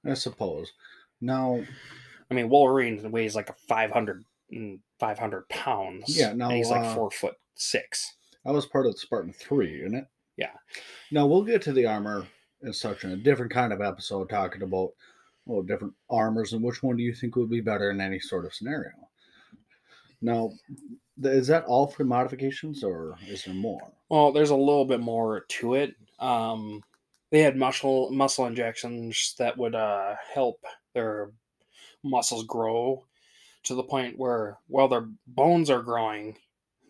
I 0.06 0.14
suppose. 0.16 0.74
Now, 1.22 1.64
i 2.30 2.34
mean 2.34 2.50
wolverine 2.50 3.10
weighs 3.12 3.36
like 3.36 3.50
a 3.50 3.56
500 3.68 4.24
mm, 4.54 4.80
500 5.00 5.50
pounds 5.50 6.18
Yeah, 6.18 6.34
now, 6.34 6.50
and 6.50 6.58
he's 6.58 6.70
like 6.70 6.86
uh, 6.86 6.96
four 6.96 7.12
foot 7.12 7.36
six 7.56 8.16
I 8.46 8.52
was 8.52 8.66
part 8.66 8.86
of 8.86 8.94
the 8.94 9.00
Spartan 9.00 9.34
3, 9.34 9.82
isn't 9.86 9.96
it? 9.96 10.06
Yeah. 10.38 10.52
Now, 11.12 11.26
we'll 11.26 11.44
get 11.44 11.62
to 11.64 11.74
the 11.74 11.88
armor 11.88 12.28
and 12.62 12.76
such 12.76 13.04
in 13.04 13.12
a 13.12 13.18
different 13.18 13.52
kind 13.52 13.74
of 13.74 13.82
episode 13.82 14.30
talking 14.30 14.62
about 14.62 14.92
well, 15.46 15.62
different 15.62 15.94
armors 16.10 16.54
and 16.54 16.64
which 16.64 16.84
one 16.84 16.98
do 16.98 17.04
you 17.04 17.14
think 17.14 17.36
would 17.36 17.50
be 17.50 17.62
better 17.62 17.92
in 17.92 18.02
any 18.02 18.20
sort 18.20 18.46
of 18.46 18.54
scenario. 18.54 18.92
Now, 20.22 20.52
is 21.24 21.48
that 21.48 21.66
all 21.66 21.88
for 21.88 22.04
modifications 22.04 22.84
or 22.84 23.16
is 23.28 23.44
there 23.44 23.54
more? 23.54 23.92
Well, 24.10 24.32
there's 24.32 24.50
a 24.50 24.56
little 24.56 24.86
bit 24.86 25.00
more 25.00 25.46
to 25.48 25.76
it. 25.76 25.96
Um, 26.20 26.82
they 27.32 27.42
had 27.42 27.58
muscle 27.58 28.12
muscle 28.12 28.46
injections 28.46 29.36
that 29.38 29.58
would 29.58 29.76
uh, 29.76 30.16
help 30.34 30.64
their 30.94 31.32
muscles 32.04 32.46
grow 32.46 33.06
to 33.66 33.76
the 33.76 33.84
point 33.84 34.18
where, 34.18 34.58
while 34.68 34.88
their 34.88 35.08
bones 35.28 35.70
are 35.70 35.82
growing, 35.82 36.38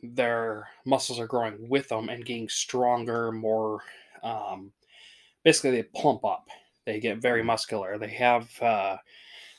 their 0.04 0.68
muscles 0.86 1.20
are 1.20 1.28
growing 1.28 1.68
with 1.70 1.90
them 1.90 2.10
and 2.10 2.26
getting 2.26 2.50
stronger, 2.50 3.32
more. 3.32 3.82
Um, 4.24 4.72
basically, 5.44 5.72
they 5.72 5.84
plump 5.84 6.24
up. 6.26 6.48
They 6.86 7.00
get 7.00 7.18
very 7.18 7.44
muscular. 7.44 7.98
They 7.98 8.10
have 8.10 8.50
uh, 8.62 8.98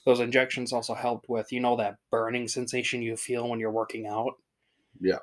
those 0.05 0.21
injections 0.21 0.73
also 0.73 0.95
helped 0.95 1.29
with 1.29 1.51
you 1.53 1.61
know 1.61 1.77
that 1.77 1.97
burning 2.11 2.47
sensation 2.49 3.03
you 3.03 3.17
feel 3.17 3.49
when 3.49 3.59
you're 3.59 3.73
working 3.73 4.07
out 4.07 4.35
Yeah. 5.01 5.19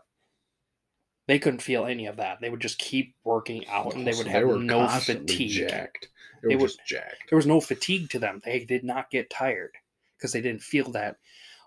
they 1.27 1.39
couldn't 1.39 1.61
feel 1.61 1.85
any 1.85 2.05
of 2.07 2.17
that. 2.17 2.39
They 2.41 2.49
would 2.49 2.59
just 2.59 2.77
keep 2.79 3.15
working 3.23 3.65
out, 3.69 3.95
and 3.95 4.05
they 4.05 4.13
would 4.13 4.27
have 4.27 4.45
no 4.57 4.87
fatigue. 4.89 5.69
Jacked. 5.69 6.09
They, 6.41 6.49
They 6.49 6.55
were 6.55 6.63
would- 6.63 6.67
just 6.71 6.85
jacked. 6.85 7.29
There 7.29 7.37
was 7.37 7.45
no 7.47 7.61
fatigue 7.61 8.09
to 8.09 8.19
them. 8.19 8.41
They 8.43 8.65
did 8.65 8.83
not 8.83 9.09
get 9.09 9.29
tired 9.29 9.71
because 10.17 10.33
they 10.33 10.41
didn't 10.41 10.61
feel 10.63 10.91
that 10.91 11.15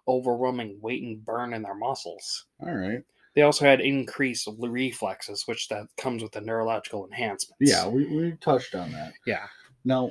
overwhelming 0.09 0.79
weight 0.81 1.03
and 1.03 1.25
burn 1.25 1.53
in 1.53 1.63
their 1.63 1.75
muscles. 1.75 2.47
All 2.61 2.75
right. 2.75 3.03
They 3.35 3.43
also 3.43 3.67
had 3.67 3.81
increased 3.81 4.49
reflexes, 4.59 5.43
which 5.47 5.69
that 5.69 5.87
comes 5.99 6.23
with 6.23 6.33
the 6.33 6.41
neurological 6.41 7.07
enhancements. 7.07 7.57
Yeah, 7.61 7.87
we, 7.87 8.07
we 8.07 8.33
touched 8.41 8.75
on 8.75 8.93
that. 8.93 9.13
yeah, 9.27 9.47
Now, 9.85 10.11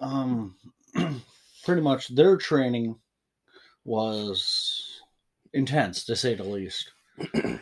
um, 0.00 0.56
pretty 1.64 1.82
much 1.82 2.08
their 2.08 2.38
training 2.38 2.96
was 3.84 5.02
intense, 5.52 6.04
to 6.04 6.16
say 6.16 6.34
the 6.34 6.44
least. 6.44 6.92
uh, 7.34 7.58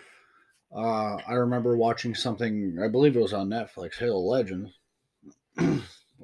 I 0.75 1.33
remember 1.33 1.77
watching 1.77 2.15
something. 2.15 2.79
I 2.83 2.87
believe 2.87 3.17
it 3.17 3.23
was 3.23 3.33
on 3.33 3.49
Netflix, 3.49 3.97
Halo 3.99 4.21
Legends, 4.21 4.71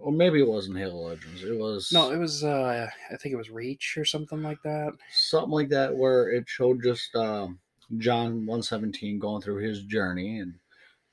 or 0.03 0.13
maybe 0.13 0.41
it 0.41 0.49
wasn't 0.49 0.79
Halo 0.79 1.09
Legends. 1.09 1.43
It 1.45 1.59
was 1.59 1.91
no, 1.93 2.11
it 2.11 2.19
was. 2.19 2.45
uh 2.45 2.89
I 3.11 3.17
think 3.17 3.33
it 3.33 3.37
was 3.37 3.51
Reach 3.51 3.97
or 3.97 4.05
something 4.05 4.43
like 4.43 4.63
that. 4.65 4.93
something 5.13 5.51
like 5.53 5.69
that, 5.71 5.95
where 5.97 6.31
it 6.31 6.45
showed 6.49 6.83
just 6.83 7.15
um, 7.17 7.59
John 7.99 8.47
one 8.47 8.63
seventeen 8.63 9.19
going 9.19 9.43
through 9.43 9.63
his 9.63 9.85
journey, 9.85 10.39
and 10.39 10.55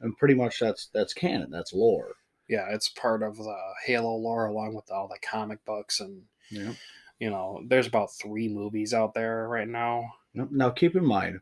and 0.01 0.17
pretty 0.17 0.33
much 0.35 0.59
that's 0.59 0.89
that's 0.93 1.13
canon. 1.13 1.49
That's 1.51 1.73
lore. 1.73 2.13
Yeah, 2.47 2.67
it's 2.71 2.89
part 2.89 3.21
of 3.21 3.37
the 3.37 3.55
Halo 3.85 4.15
lore 4.15 4.47
along 4.47 4.73
with 4.73 4.89
all 4.91 5.07
the 5.07 5.19
comic 5.21 5.63
books 5.65 5.99
and 5.99 6.23
Yeah. 6.49 6.73
you 7.19 7.29
know, 7.29 7.61
there's 7.67 7.85
about 7.85 8.11
three 8.13 8.47
movies 8.47 8.93
out 8.93 9.13
there 9.13 9.47
right 9.47 9.67
now. 9.67 10.11
Now- 10.33 10.47
Now, 10.49 10.69
keep 10.71 10.95
in 10.95 11.05
mind, 11.05 11.41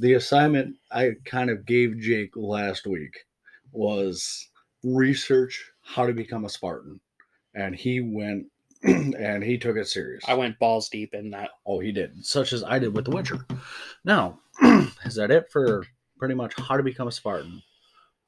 the 0.00 0.14
assignment 0.14 0.74
I 0.90 1.12
kind 1.26 1.48
of 1.48 1.64
gave 1.64 2.00
Jake 2.00 2.34
last 2.34 2.86
week 2.88 3.14
was 3.70 4.48
research 4.82 5.70
how 5.86 6.06
to 6.06 6.12
become 6.12 6.44
a 6.44 6.48
Spartan, 6.48 7.00
and 7.54 7.74
he 7.74 8.00
went 8.00 8.46
and 8.82 9.42
he 9.42 9.56
took 9.56 9.76
it 9.76 9.88
serious. 9.88 10.24
I 10.28 10.34
went 10.34 10.58
balls 10.58 10.88
deep 10.88 11.14
in 11.14 11.30
that. 11.30 11.50
oh, 11.66 11.78
he 11.78 11.92
did, 11.92 12.24
such 12.24 12.52
as 12.52 12.62
I 12.62 12.78
did 12.78 12.94
with 12.94 13.06
The 13.06 13.10
Witcher. 13.12 13.46
Now, 14.04 14.40
is 15.04 15.14
that 15.14 15.30
it 15.30 15.50
for 15.50 15.84
pretty 16.18 16.34
much 16.34 16.54
how 16.58 16.76
to 16.76 16.82
become 16.82 17.08
a 17.08 17.12
Spartan? 17.12 17.62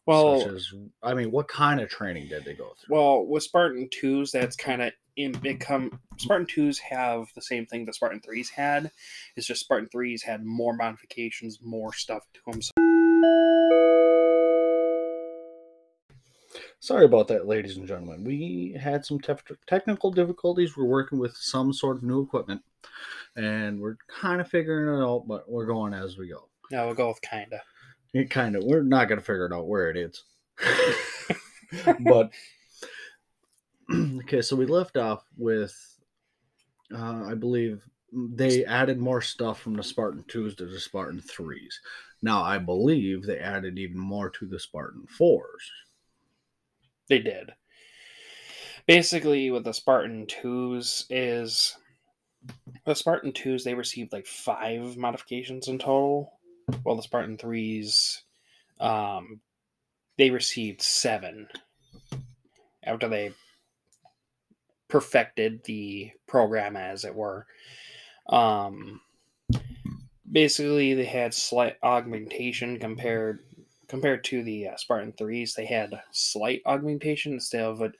Well, 0.07 0.41
such 0.41 0.53
as, 0.53 0.73
I 1.03 1.13
mean, 1.13 1.31
what 1.31 1.49
kind 1.49 1.81
of 1.81 1.91
training 1.91 2.29
did 2.29 2.45
they 2.45 2.55
go 2.55 2.73
through? 2.81 2.97
Well, 2.97 3.27
with 3.27 3.43
Spartan 3.43 3.91
twos, 3.91 4.31
that's 4.31 4.57
kind 4.57 4.81
of 4.81 4.93
in 5.17 5.33
become 5.33 6.01
Spartan 6.17 6.47
twos 6.47 6.79
have 6.79 7.27
the 7.35 7.43
same 7.43 7.67
thing 7.67 7.85
that 7.85 7.95
Spartan 7.95 8.21
threes 8.21 8.49
had. 8.49 8.91
It's 9.37 9.47
just 9.47 9.61
Spartan 9.61 9.89
threes 9.89 10.23
had 10.23 10.45
more 10.45 10.75
modifications, 10.75 11.59
more 11.63 11.93
stuff 11.93 12.23
to 12.35 12.41
them. 12.51 12.63
So 12.63 12.71
Sorry 16.81 17.05
about 17.05 17.27
that, 17.29 17.47
ladies 17.47 17.77
and 17.77 17.89
gentlemen. 17.89 18.23
We 18.23 18.77
had 18.81 19.05
some 19.05 19.19
tef- 19.19 19.57
technical 19.67 20.13
difficulties. 20.13 20.77
We're 20.77 20.85
working 20.85 21.19
with 21.19 21.37
some 21.37 21.73
sort 21.73 21.97
of 21.97 22.05
new 22.05 22.23
equipment, 22.23 22.63
and 23.35 23.81
we're 23.81 23.97
kind 24.07 24.41
of 24.41 24.49
figuring 24.49 24.97
it 24.97 25.05
out, 25.05 25.25
but 25.27 25.51
we're 25.51 25.67
going 25.67 25.93
as 25.93 26.17
we 26.17 26.29
go. 26.29 26.49
Yeah, 26.71 26.85
we'll 26.85 26.95
go 26.95 27.09
with 27.09 27.21
kinda. 27.23 27.61
It 28.15 28.31
kind 28.31 28.55
of, 28.55 28.63
we're 28.65 28.83
not 28.83 29.09
going 29.09 29.19
to 29.19 29.25
figure 29.25 29.47
it 29.47 29.53
out 29.53 29.67
where 29.67 29.91
it 29.91 29.97
is. 29.97 30.23
but, 32.01 32.31
okay, 34.21 34.41
so 34.41 34.55
we 34.55 34.67
left 34.67 34.97
off 34.97 35.25
with, 35.37 35.77
uh, 36.95 37.25
I 37.25 37.35
believe 37.35 37.83
they 38.13 38.65
added 38.65 38.99
more 38.99 39.21
stuff 39.21 39.61
from 39.61 39.75
the 39.75 39.83
Spartan 39.83 40.25
2s 40.29 40.57
to 40.57 40.67
the 40.67 40.81
Spartan 40.81 41.21
3s. 41.21 41.75
Now, 42.23 42.43
I 42.43 42.59
believe 42.59 43.25
they 43.25 43.39
added 43.39 43.79
even 43.79 43.99
more 43.99 44.31
to 44.31 44.47
the 44.47 44.59
Spartan 44.59 45.07
4s. 45.21 45.41
They 47.09 47.19
did. 47.19 47.53
Basically, 48.87 49.51
with 49.51 49.65
the 49.65 49.75
Spartan 49.75 50.27
twos 50.27 51.07
is 51.11 51.77
the 52.85 52.95
Spartan 52.95 53.33
twos 53.33 53.65
they 53.65 53.75
received 53.75 54.13
like 54.13 54.27
five 54.27 54.97
modifications 54.97 55.69
in 55.69 55.79
total, 55.79 56.33
while 56.83 56.97
the 56.97 57.03
Spartan 57.03 57.37
threes, 57.37 58.23
um, 58.81 59.41
they 60.17 60.31
received 60.31 60.81
seven 60.81 61.49
after 62.83 63.09
they 63.09 63.33
perfected 64.89 65.63
the 65.65 66.11
program, 66.27 66.77
as 66.77 67.05
it 67.05 67.15
were. 67.15 67.47
Um, 68.29 69.01
basically, 70.31 70.95
they 70.95 71.05
had 71.05 71.35
slight 71.35 71.77
augmentation 71.83 72.79
compared 72.79 73.41
compared 73.89 74.23
to 74.25 74.43
the 74.43 74.69
uh, 74.69 74.77
Spartan 74.77 75.13
threes, 75.13 75.55
they 75.55 75.67
had 75.67 76.01
slight 76.13 76.63
augmentation 76.67 77.33
instead 77.33 77.63
of 77.65 77.81
a, 77.81 77.93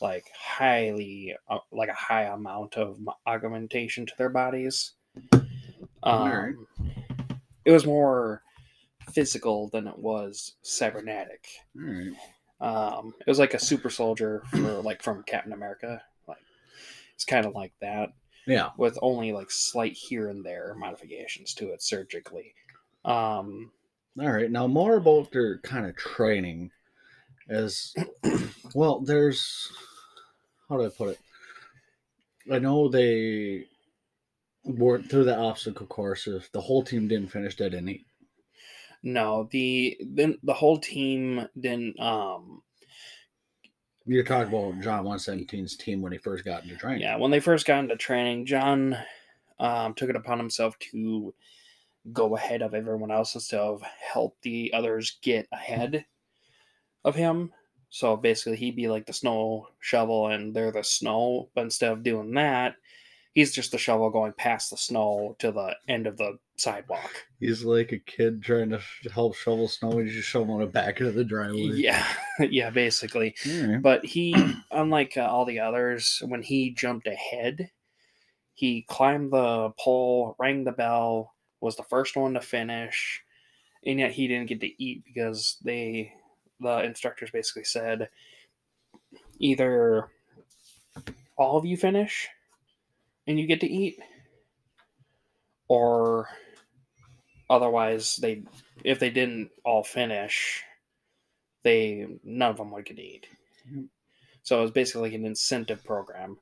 like 0.00 0.26
highly 0.38 1.34
uh, 1.48 1.58
like 1.72 1.88
a 1.88 1.94
high 1.94 2.24
amount 2.24 2.76
of 2.76 2.98
augmentation 3.26 4.06
to 4.06 4.12
their 4.18 4.30
bodies. 4.30 4.92
Um. 6.02 6.66
It 7.66 7.72
was 7.72 7.84
more 7.84 8.42
physical 9.12 9.68
than 9.68 9.86
it 9.86 9.98
was 9.98 10.54
cybernetic. 10.62 11.46
All 11.76 11.82
right. 11.86 12.12
Um, 12.60 13.14
it 13.20 13.26
was 13.26 13.38
like 13.38 13.52
a 13.54 13.58
super 13.58 13.90
soldier 13.90 14.42
for 14.50 14.58
like 14.82 15.02
from 15.02 15.22
Captain 15.24 15.52
America. 15.52 16.00
Like 16.26 16.38
it's 17.14 17.24
kind 17.26 17.44
of 17.44 17.54
like 17.54 17.72
that 17.82 18.08
Yeah. 18.46 18.70
with 18.78 18.98
only 19.02 19.32
like 19.32 19.50
slight 19.50 19.92
here 19.92 20.28
and 20.28 20.44
there 20.44 20.74
modifications 20.78 21.52
to 21.54 21.68
it 21.72 21.82
surgically. 21.82 22.54
Um, 23.04 23.70
All 24.18 24.30
right. 24.30 24.50
Now 24.50 24.66
more 24.66 24.96
about 24.96 25.30
their 25.32 25.58
kind 25.58 25.86
of 25.86 25.96
training 25.96 26.70
as 27.48 27.94
well, 28.74 29.00
there's 29.00 29.70
how 30.68 30.76
do 30.76 30.86
I 30.86 30.88
put 30.88 31.10
it? 31.10 31.18
I 32.52 32.58
know 32.58 32.88
they 32.88 33.66
worked 34.64 35.10
through 35.10 35.24
the 35.24 35.36
obstacle 35.36 35.86
course. 35.86 36.26
If 36.26 36.50
the 36.52 36.60
whole 36.60 36.82
team 36.82 37.08
didn't 37.08 37.30
finish, 37.32 37.56
they 37.56 37.68
didn't 37.68 37.88
eat. 37.88 38.06
no, 39.02 39.48
the 39.50 39.96
then 40.00 40.38
the 40.42 40.54
whole 40.54 40.78
team 40.78 41.46
didn't. 41.58 41.98
Um, 42.00 42.62
You're 44.06 44.24
talking 44.24 44.52
about 44.52 44.80
John 44.82 45.04
117's 45.04 45.76
team 45.76 46.02
when 46.02 46.12
he 46.12 46.18
first 46.18 46.44
got 46.44 46.64
into 46.64 46.76
training. 46.76 47.02
yeah, 47.02 47.16
when 47.16 47.30
they 47.30 47.40
first 47.40 47.66
got 47.66 47.80
into 47.80 47.96
training, 47.96 48.46
John 48.46 48.96
um, 49.58 49.94
took 49.94 50.10
it 50.10 50.16
upon 50.16 50.38
himself 50.38 50.78
to 50.90 51.34
go 52.12 52.36
ahead 52.36 52.62
of 52.62 52.74
everyone 52.74 53.10
else 53.10 53.34
instead 53.34 53.60
of 53.60 53.82
help 53.82 54.36
the 54.42 54.72
others 54.74 55.18
get 55.22 55.46
ahead 55.52 56.04
of 57.04 57.14
him. 57.14 57.52
So 57.90 58.16
basically, 58.16 58.56
he'd 58.56 58.76
be 58.76 58.88
like 58.88 59.06
the 59.06 59.12
snow 59.12 59.66
shovel, 59.80 60.28
and 60.28 60.54
they're 60.54 60.70
the 60.70 60.84
snow. 60.84 61.50
But 61.54 61.62
instead 61.62 61.92
of 61.92 62.04
doing 62.04 62.32
that, 62.34 62.76
he's 63.32 63.52
just 63.52 63.72
the 63.72 63.78
shovel 63.78 64.10
going 64.10 64.32
past 64.32 64.70
the 64.70 64.76
snow 64.76 65.36
to 65.38 65.50
the 65.50 65.76
end 65.88 66.06
of 66.06 66.16
the 66.16 66.38
sidewalk. 66.56 67.26
He's 67.38 67.64
like 67.64 67.92
a 67.92 67.98
kid 67.98 68.42
trying 68.42 68.70
to 68.70 68.80
help 69.12 69.34
shovel 69.34 69.68
snow 69.68 69.92
and 69.92 70.06
he's 70.06 70.16
just 70.16 70.28
shoveling 70.28 70.62
it 70.62 70.72
back 70.72 71.00
into 71.00 71.12
the 71.12 71.24
driveway. 71.24 71.72
Yeah, 71.74 72.06
yeah, 72.40 72.70
basically. 72.70 73.34
Right. 73.46 73.82
But 73.82 74.04
he, 74.04 74.34
unlike 74.70 75.16
uh, 75.16 75.22
all 75.22 75.44
the 75.44 75.60
others, 75.60 76.22
when 76.26 76.42
he 76.42 76.70
jumped 76.70 77.06
ahead, 77.06 77.70
he 78.54 78.82
climbed 78.88 79.32
the 79.32 79.70
pole, 79.78 80.36
rang 80.38 80.64
the 80.64 80.72
bell, 80.72 81.34
was 81.60 81.76
the 81.76 81.82
first 81.82 82.16
one 82.16 82.34
to 82.34 82.40
finish, 82.40 83.22
and 83.84 83.98
yet 83.98 84.12
he 84.12 84.28
didn't 84.28 84.48
get 84.48 84.60
to 84.60 84.82
eat 84.82 85.04
because 85.04 85.58
they, 85.62 86.12
the 86.60 86.82
instructors 86.84 87.30
basically 87.30 87.64
said, 87.64 88.08
either 89.38 90.08
all 91.36 91.56
of 91.56 91.64
you 91.64 91.76
finish 91.76 92.28
and 93.26 93.38
you 93.38 93.46
get 93.46 93.60
to 93.60 93.70
eat, 93.70 93.98
or 95.68 96.28
otherwise 97.48 98.16
they, 98.16 98.42
if 98.84 98.98
they 98.98 99.10
didn't 99.10 99.50
all 99.64 99.84
finish, 99.84 100.62
they 101.62 102.06
none 102.24 102.50
of 102.50 102.56
them 102.56 102.70
would 102.70 102.86
get 102.86 102.96
to 102.96 103.02
eat. 103.02 103.26
Mm-hmm. 103.68 103.84
So 104.42 104.58
it 104.58 104.62
was 104.62 104.70
basically 104.70 105.10
like 105.10 105.18
an 105.18 105.26
incentive 105.26 105.84
program. 105.84 106.38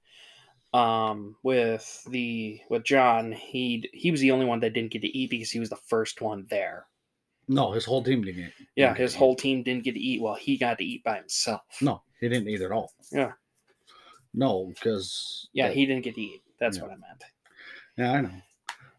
Um, 0.75 1.37
with 1.43 2.05
the 2.11 2.61
with 2.69 2.85
John, 2.85 3.33
he 3.33 3.89
he 3.95 4.11
was 4.11 4.21
the 4.21 4.33
only 4.33 4.45
one 4.45 4.61
that 4.61 4.75
didn't 4.75 4.91
get 4.93 5.03
to 5.03 5.09
eat 5.19 5.31
because 5.31 5.51
he 5.51 5.61
was 5.61 5.71
the 5.71 5.77
first 5.77 6.21
one 6.21 6.47
there. 6.51 6.87
No, 7.49 7.73
his 7.73 7.87
whole 7.87 8.05
team 8.05 8.23
didn't 8.23 8.45
eat. 8.45 8.53
Yeah, 8.77 8.95
his 8.95 9.15
whole 9.15 9.35
team 9.35 9.63
didn't 9.63 9.85
get 9.85 9.95
to 9.95 10.01
eat 10.01 10.21
while 10.21 10.35
he 10.35 10.59
got 10.59 10.77
to 10.79 10.85
eat 10.85 11.03
by 11.03 11.17
himself. 11.17 11.63
No, 11.81 12.03
he 12.21 12.29
didn't 12.29 12.49
eat 12.49 12.61
at 12.61 12.71
all. 12.73 12.93
Yeah. 13.11 13.33
No, 14.35 14.67
because 14.67 15.49
Yeah, 15.55 15.69
he 15.71 15.87
didn't 15.87 16.05
get 16.05 16.15
to 16.17 16.21
eat. 16.21 16.43
That's 16.61 16.77
Yeah. 16.77 16.83
what 16.83 16.93
I 16.93 16.97
meant. 16.97 17.25
Yeah, 17.97 18.13
I 18.13 18.21
know. 18.21 18.43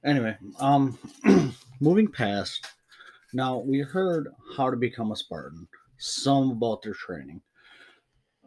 Anyway, 0.04 0.38
um, 0.60 0.98
moving 1.80 2.12
past. 2.12 2.66
Now 3.32 3.58
we 3.60 3.80
heard 3.82 4.30
how 4.58 4.72
to 4.72 4.76
become 4.78 5.12
a 5.12 5.16
Spartan, 5.16 5.68
some 6.00 6.52
about 6.52 6.82
their 6.82 6.96
training. 6.96 7.42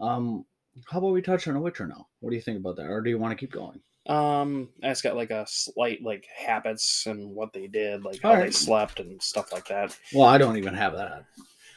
Um, 0.00 0.44
how 0.90 0.98
about 0.98 1.12
we 1.12 1.22
touch 1.22 1.46
on 1.48 1.56
a 1.56 1.60
Witcher 1.60 1.86
now? 1.86 2.06
What 2.20 2.30
do 2.30 2.36
you 2.36 2.42
think 2.42 2.58
about 2.58 2.76
that, 2.76 2.86
or 2.86 3.00
do 3.00 3.10
you 3.10 3.18
want 3.18 3.32
to 3.32 3.36
keep 3.36 3.52
going? 3.52 3.80
Um, 4.06 4.68
I 4.82 4.88
just 4.88 5.02
got 5.04 5.16
like 5.16 5.30
a 5.30 5.46
slight 5.48 6.02
like 6.02 6.26
habits 6.36 7.06
and 7.06 7.34
what 7.34 7.52
they 7.52 7.66
did, 7.68 8.04
like 8.04 8.20
how 8.20 8.36
they 8.36 8.50
slept 8.50 8.98
and 9.00 9.22
stuff 9.22 9.52
like 9.52 9.66
that. 9.68 9.96
Well, 10.12 10.26
I 10.26 10.38
don't 10.38 10.56
even 10.56 10.74
have 10.74 10.94
that. 10.94 11.24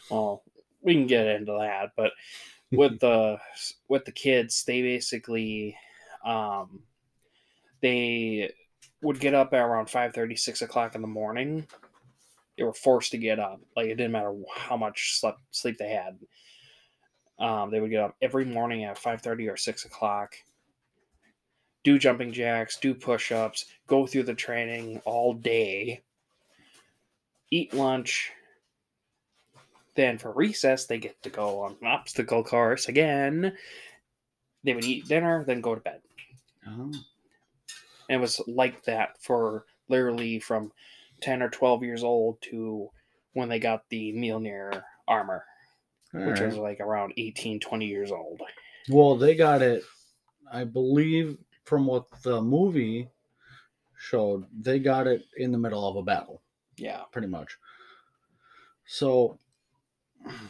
well 0.09 0.43
we 0.85 0.93
can 0.93 1.07
get 1.07 1.25
into 1.27 1.51
that 1.59 1.91
but 1.97 2.11
with 2.71 2.99
the 2.99 3.37
with 3.89 4.05
the 4.05 4.11
kids 4.11 4.63
they 4.63 4.81
basically 4.81 5.75
um 6.23 6.79
they 7.81 8.51
would 9.01 9.19
get 9.19 9.33
up 9.33 9.53
at 9.53 9.59
around 9.61 9.89
5 9.89 10.15
6 10.35 10.61
o'clock 10.61 10.95
in 10.95 11.01
the 11.01 11.07
morning 11.07 11.67
they 12.57 12.63
were 12.63 12.73
forced 12.73 13.11
to 13.11 13.17
get 13.17 13.39
up 13.39 13.59
like 13.75 13.87
it 13.87 13.95
didn't 13.95 14.11
matter 14.13 14.33
how 14.55 14.77
much 14.77 15.19
sleep 15.19 15.35
sleep 15.51 15.77
they 15.77 15.89
had 15.89 16.17
um, 17.39 17.71
they 17.71 17.79
would 17.79 17.91
get 17.91 18.03
up 18.03 18.15
every 18.21 18.45
morning 18.45 18.83
at 18.83 18.97
5.30 18.99 19.51
or 19.51 19.57
6 19.57 19.85
o'clock 19.85 20.35
do 21.83 21.99
jumping 21.99 22.31
jacks 22.31 22.77
do 22.77 22.93
push-ups 22.93 23.65
go 23.87 24.05
through 24.07 24.23
the 24.23 24.33
training 24.33 25.01
all 25.05 25.33
day 25.33 26.01
eat 27.51 27.73
lunch 27.73 28.31
then 29.95 30.17
for 30.17 30.31
recess, 30.31 30.85
they 30.85 30.97
get 30.97 31.21
to 31.23 31.29
go 31.29 31.61
on 31.61 31.77
an 31.81 31.87
obstacle 31.87 32.43
course 32.43 32.87
again. 32.89 33.57
They 34.63 34.73
would 34.73 34.83
eat 34.83 35.07
dinner, 35.07 35.43
then 35.45 35.61
go 35.61 35.73
to 35.73 35.81
bed. 35.81 36.01
Oh, 36.67 36.91
And 38.09 38.17
it 38.17 38.19
was 38.19 38.41
like 38.45 38.83
that 38.83 39.21
for 39.21 39.65
literally 39.87 40.39
from 40.39 40.71
10 41.21 41.41
or 41.41 41.49
12 41.49 41.83
years 41.83 42.03
old 42.03 42.41
to 42.41 42.89
when 43.33 43.47
they 43.47 43.59
got 43.59 43.87
the 43.89 44.13
Mjolnir 44.13 44.83
armor, 45.07 45.45
which 46.15 46.39
alright. 46.39 46.45
was 46.45 46.57
like 46.57 46.79
around 46.79 47.13
18, 47.17 47.59
20 47.59 47.85
years 47.85 48.11
old. 48.11 48.41
Well, 48.89 49.15
they 49.15 49.35
got 49.35 49.61
it. 49.61 49.83
I 50.51 50.63
believe 50.63 51.37
from 51.65 51.87
what 51.87 52.05
the 52.23 52.41
movie 52.41 53.09
showed, 53.97 54.45
they 54.57 54.79
got 54.79 55.07
it 55.07 55.23
in 55.37 55.51
the 55.51 55.57
middle 55.57 55.87
of 55.87 55.95
a 55.95 56.03
battle. 56.03 56.41
Yeah. 56.77 57.01
pretty 57.11 57.27
much. 57.27 57.57
So, 58.85 59.39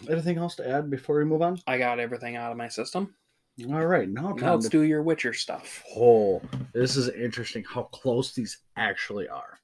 anything 0.09 0.37
else 0.37 0.55
to 0.55 0.67
add 0.67 0.89
before 0.89 1.17
we 1.17 1.25
move 1.25 1.41
on? 1.41 1.59
I 1.67 1.77
got 1.77 1.99
everything 1.99 2.35
out 2.35 2.51
of 2.51 2.57
my 2.57 2.67
system. 2.67 3.15
All 3.71 3.85
right, 3.85 4.09
now 4.09 4.33
Now 4.33 4.55
let's 4.55 4.65
to 4.65 4.69
do 4.69 4.81
your 4.81 5.01
Witcher 5.01 5.31
stuff. 5.31 5.81
Oh, 5.95 6.41
this 6.73 6.97
is 6.97 7.07
interesting 7.09 7.63
how 7.63 7.83
close 7.83 8.33
these 8.33 8.57
actually 8.75 9.29
are. 9.29 9.59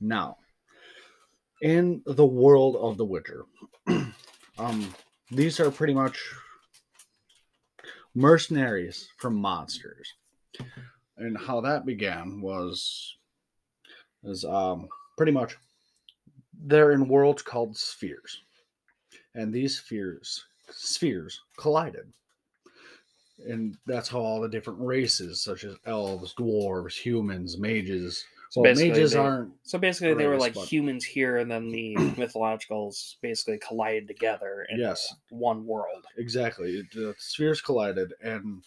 Now, 0.00 0.38
in 1.62 2.02
the 2.06 2.26
world 2.26 2.76
of 2.76 2.96
The 2.96 3.04
Witcher, 3.04 3.44
um, 4.58 4.94
these 5.30 5.60
are 5.60 5.70
pretty 5.70 5.94
much 5.94 6.20
mercenaries 8.14 9.08
from 9.18 9.36
monsters. 9.36 10.14
And 11.16 11.36
how 11.36 11.60
that 11.60 11.84
began 11.84 12.40
was 12.40 13.16
is 14.24 14.44
um 14.44 14.88
pretty 15.16 15.32
much 15.32 15.56
they're 16.60 16.92
in 16.92 17.08
worlds 17.08 17.42
called 17.42 17.76
spheres. 17.76 18.42
And 19.34 19.52
these 19.52 19.78
spheres 19.78 20.44
spheres 20.70 21.40
collided 21.56 22.12
and 23.46 23.76
that's 23.86 24.08
how 24.08 24.18
all 24.18 24.40
the 24.40 24.48
different 24.48 24.80
races, 24.80 25.40
such 25.42 25.64
as 25.64 25.76
elves, 25.86 26.34
dwarves, 26.34 26.94
humans, 26.94 27.58
mages. 27.58 28.24
So 28.50 28.62
well, 28.62 28.74
mages 28.74 29.12
they- 29.12 29.18
aren't. 29.18 29.52
So 29.62 29.78
basically, 29.78 30.14
they 30.14 30.26
were 30.26 30.38
like 30.38 30.54
but- 30.54 30.66
humans 30.66 31.04
here, 31.04 31.36
and 31.36 31.50
then 31.50 31.70
the 31.70 31.94
mythologicals 32.16 33.16
basically 33.20 33.58
collided 33.58 34.06
together 34.08 34.66
in 34.70 34.78
Yes. 34.80 35.14
one 35.30 35.66
world. 35.66 36.04
Exactly, 36.16 36.82
the 36.94 37.14
spheres 37.18 37.60
collided, 37.60 38.12
and 38.22 38.62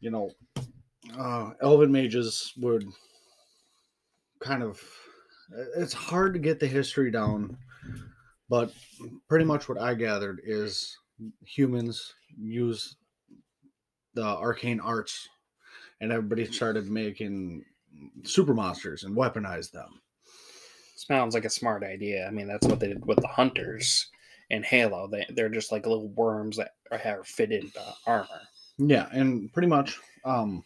you 0.00 0.10
know, 0.10 0.30
uh, 1.18 1.50
elven 1.60 1.92
mages 1.92 2.52
would 2.58 2.86
kind 4.40 4.62
of. 4.62 4.80
It's 5.76 5.92
hard 5.92 6.32
to 6.34 6.40
get 6.40 6.58
the 6.58 6.66
history 6.66 7.10
down, 7.10 7.56
but 8.48 8.72
pretty 9.28 9.44
much 9.44 9.68
what 9.68 9.80
I 9.80 9.94
gathered 9.94 10.40
is 10.44 10.96
humans 11.44 12.14
use 12.36 12.96
the 14.14 14.24
arcane 14.24 14.80
arts, 14.80 15.28
and 16.00 16.10
everybody 16.10 16.46
started 16.46 16.90
making 16.90 17.64
super 18.24 18.54
monsters 18.54 19.04
and 19.04 19.16
weaponize 19.16 19.70
them. 19.70 20.00
Sounds 20.96 21.34
like 21.34 21.44
a 21.44 21.50
smart 21.50 21.84
idea. 21.84 22.26
I 22.26 22.30
mean, 22.30 22.48
that's 22.48 22.66
what 22.66 22.80
they 22.80 22.88
did 22.88 23.04
with 23.04 23.20
the 23.20 23.28
hunters 23.28 24.08
in 24.50 24.62
Halo. 24.62 25.08
They 25.08 25.26
they're 25.30 25.48
just 25.48 25.72
like 25.72 25.86
little 25.86 26.08
worms 26.08 26.56
that 26.56 26.72
are 26.90 26.98
have 26.98 27.26
fitted 27.26 27.70
uh, 27.78 27.92
armor. 28.06 28.40
Yeah, 28.78 29.08
and 29.12 29.52
pretty 29.52 29.68
much, 29.68 29.98
um, 30.24 30.64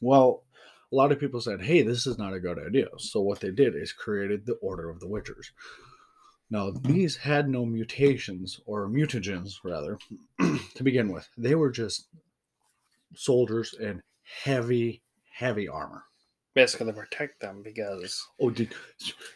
well, 0.00 0.42
a 0.92 0.96
lot 0.96 1.12
of 1.12 1.18
people 1.18 1.40
said, 1.40 1.62
"Hey, 1.62 1.82
this 1.82 2.06
is 2.06 2.18
not 2.18 2.34
a 2.34 2.40
good 2.40 2.58
idea." 2.58 2.88
So 2.98 3.20
what 3.20 3.40
they 3.40 3.50
did 3.50 3.74
is 3.74 3.92
created 3.92 4.44
the 4.44 4.54
Order 4.54 4.90
of 4.90 5.00
the 5.00 5.06
Witchers. 5.06 5.50
Now 6.50 6.70
these 6.70 7.16
had 7.16 7.48
no 7.48 7.64
mutations 7.64 8.60
or 8.66 8.88
mutagens, 8.88 9.54
rather, 9.64 9.98
to 10.74 10.84
begin 10.84 11.12
with. 11.12 11.28
They 11.36 11.54
were 11.54 11.70
just 11.70 12.08
soldiers 13.14 13.74
in 13.80 14.02
heavy, 14.44 15.02
heavy 15.32 15.68
armor. 15.68 16.04
Basically, 16.54 16.92
protect 16.92 17.40
them 17.40 17.62
because 17.62 18.24
Oh, 18.40 18.50
did 18.50 18.74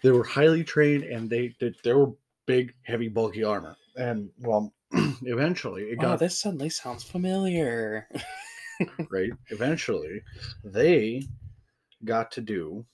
they 0.03 0.11
were 0.13 0.25
highly 0.25 0.63
trained 0.63 1.05
and 1.05 1.29
they 1.29 1.55
did 1.59 1.77
they 1.83 1.93
were 1.93 2.13
big, 2.47 2.75
heavy, 2.83 3.09
bulky 3.09 3.45
armor. 3.45 3.77
And 3.97 4.31
well, 4.41 4.73
eventually 4.93 5.85
it 5.85 5.99
Oh, 5.99 6.03
got 6.03 6.19
this 6.19 6.39
suddenly 6.39 6.71
sounds 6.71 7.05
familiar. 7.05 8.09
right. 9.11 9.31
Eventually, 9.51 10.23
they 10.65 11.23
got 12.05 12.31
to 12.33 12.41
do 12.41 12.85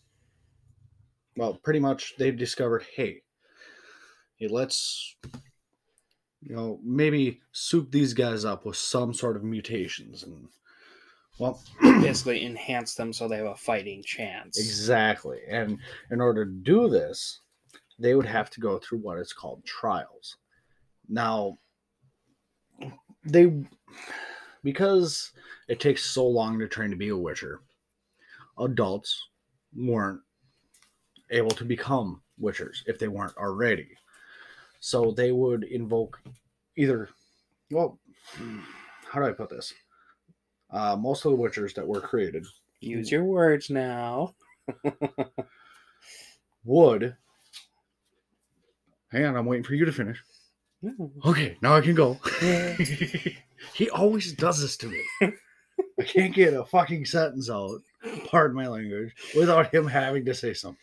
well. 1.36 1.54
Pretty 1.62 1.78
much, 1.78 2.14
they 2.18 2.30
discovered, 2.30 2.84
hey, 2.96 3.22
hey, 4.36 4.48
let's 4.48 5.16
you 6.42 6.54
know 6.54 6.80
maybe 6.82 7.40
soup 7.52 7.90
these 7.90 8.12
guys 8.12 8.44
up 8.44 8.66
with 8.66 8.76
some 8.76 9.14
sort 9.14 9.36
of 9.36 9.44
mutations 9.44 10.22
and 10.24 10.48
well 11.38 11.60
Basically, 11.82 12.44
enhance 12.44 12.94
them 12.94 13.12
so 13.12 13.28
they 13.28 13.36
have 13.36 13.46
a 13.46 13.56
fighting 13.56 14.02
chance. 14.02 14.58
Exactly. 14.58 15.40
And 15.48 15.78
in 16.10 16.20
order 16.20 16.44
to 16.44 16.50
do 16.50 16.88
this, 16.88 17.40
they 17.98 18.14
would 18.14 18.26
have 18.26 18.50
to 18.50 18.60
go 18.60 18.78
through 18.78 18.98
what 18.98 19.18
is 19.18 19.32
called 19.32 19.64
trials. 19.64 20.36
Now, 21.08 21.58
they, 23.24 23.52
because 24.62 25.32
it 25.68 25.80
takes 25.80 26.04
so 26.04 26.26
long 26.26 26.58
to 26.58 26.68
train 26.68 26.90
to 26.90 26.96
be 26.96 27.08
a 27.08 27.16
Witcher, 27.16 27.60
adults 28.58 29.28
weren't 29.74 30.20
able 31.30 31.50
to 31.50 31.64
become 31.64 32.22
Witchers 32.40 32.82
if 32.86 32.98
they 32.98 33.08
weren't 33.08 33.36
already. 33.36 33.88
So 34.80 35.10
they 35.10 35.32
would 35.32 35.64
invoke 35.64 36.20
either, 36.76 37.08
well, 37.70 37.98
how 39.10 39.20
do 39.20 39.26
I 39.26 39.32
put 39.32 39.50
this? 39.50 39.72
Uh, 40.74 40.96
most 40.96 41.24
of 41.24 41.30
the 41.30 41.38
Witchers 41.38 41.72
that 41.74 41.86
were 41.86 42.00
created 42.00 42.44
Use 42.80 43.10
your 43.10 43.24
words 43.24 43.70
now. 43.70 44.34
would. 46.64 47.16
Hang 49.10 49.24
on, 49.24 49.36
I'm 49.36 49.46
waiting 49.46 49.64
for 49.64 49.74
you 49.74 49.86
to 49.86 49.92
finish. 49.92 50.22
No. 50.82 51.10
Okay, 51.24 51.56
now 51.62 51.74
I 51.74 51.80
can 51.80 51.94
go. 51.94 52.18
he 53.72 53.88
always 53.90 54.32
does 54.32 54.60
this 54.60 54.76
to 54.78 54.88
me. 54.88 55.02
I 55.98 56.02
can't 56.02 56.34
get 56.34 56.52
a 56.52 56.64
fucking 56.64 57.06
sentence 57.06 57.48
out, 57.48 57.80
pardon 58.26 58.56
my 58.56 58.66
language, 58.66 59.14
without 59.34 59.72
him 59.72 59.86
having 59.86 60.26
to 60.26 60.34
say 60.34 60.52
something. 60.52 60.78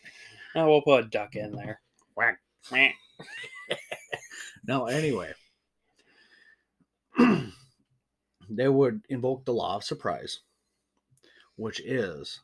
Oh, 0.56 0.66
we'll 0.66 0.82
put 0.82 1.04
a 1.04 1.08
duck 1.08 1.36
in 1.36 1.52
there. 1.52 1.80
Whack. 2.16 2.40
Meh. 2.72 2.90
Now, 4.64 4.86
anyway, 4.86 5.32
they 8.56 8.68
would 8.68 9.02
invoke 9.08 9.44
the 9.44 9.52
law 9.52 9.76
of 9.76 9.84
surprise, 9.84 10.40
which 11.56 11.80
is 11.80 12.40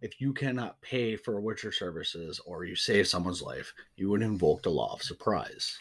if 0.00 0.20
you 0.20 0.32
cannot 0.32 0.80
pay 0.82 1.16
for 1.16 1.40
Witcher 1.40 1.72
services 1.72 2.40
or 2.44 2.64
you 2.64 2.74
save 2.74 3.06
someone's 3.06 3.42
life, 3.42 3.72
you 3.96 4.10
would 4.10 4.22
invoke 4.22 4.62
the 4.62 4.70
law 4.70 4.92
of 4.94 5.02
surprise, 5.02 5.78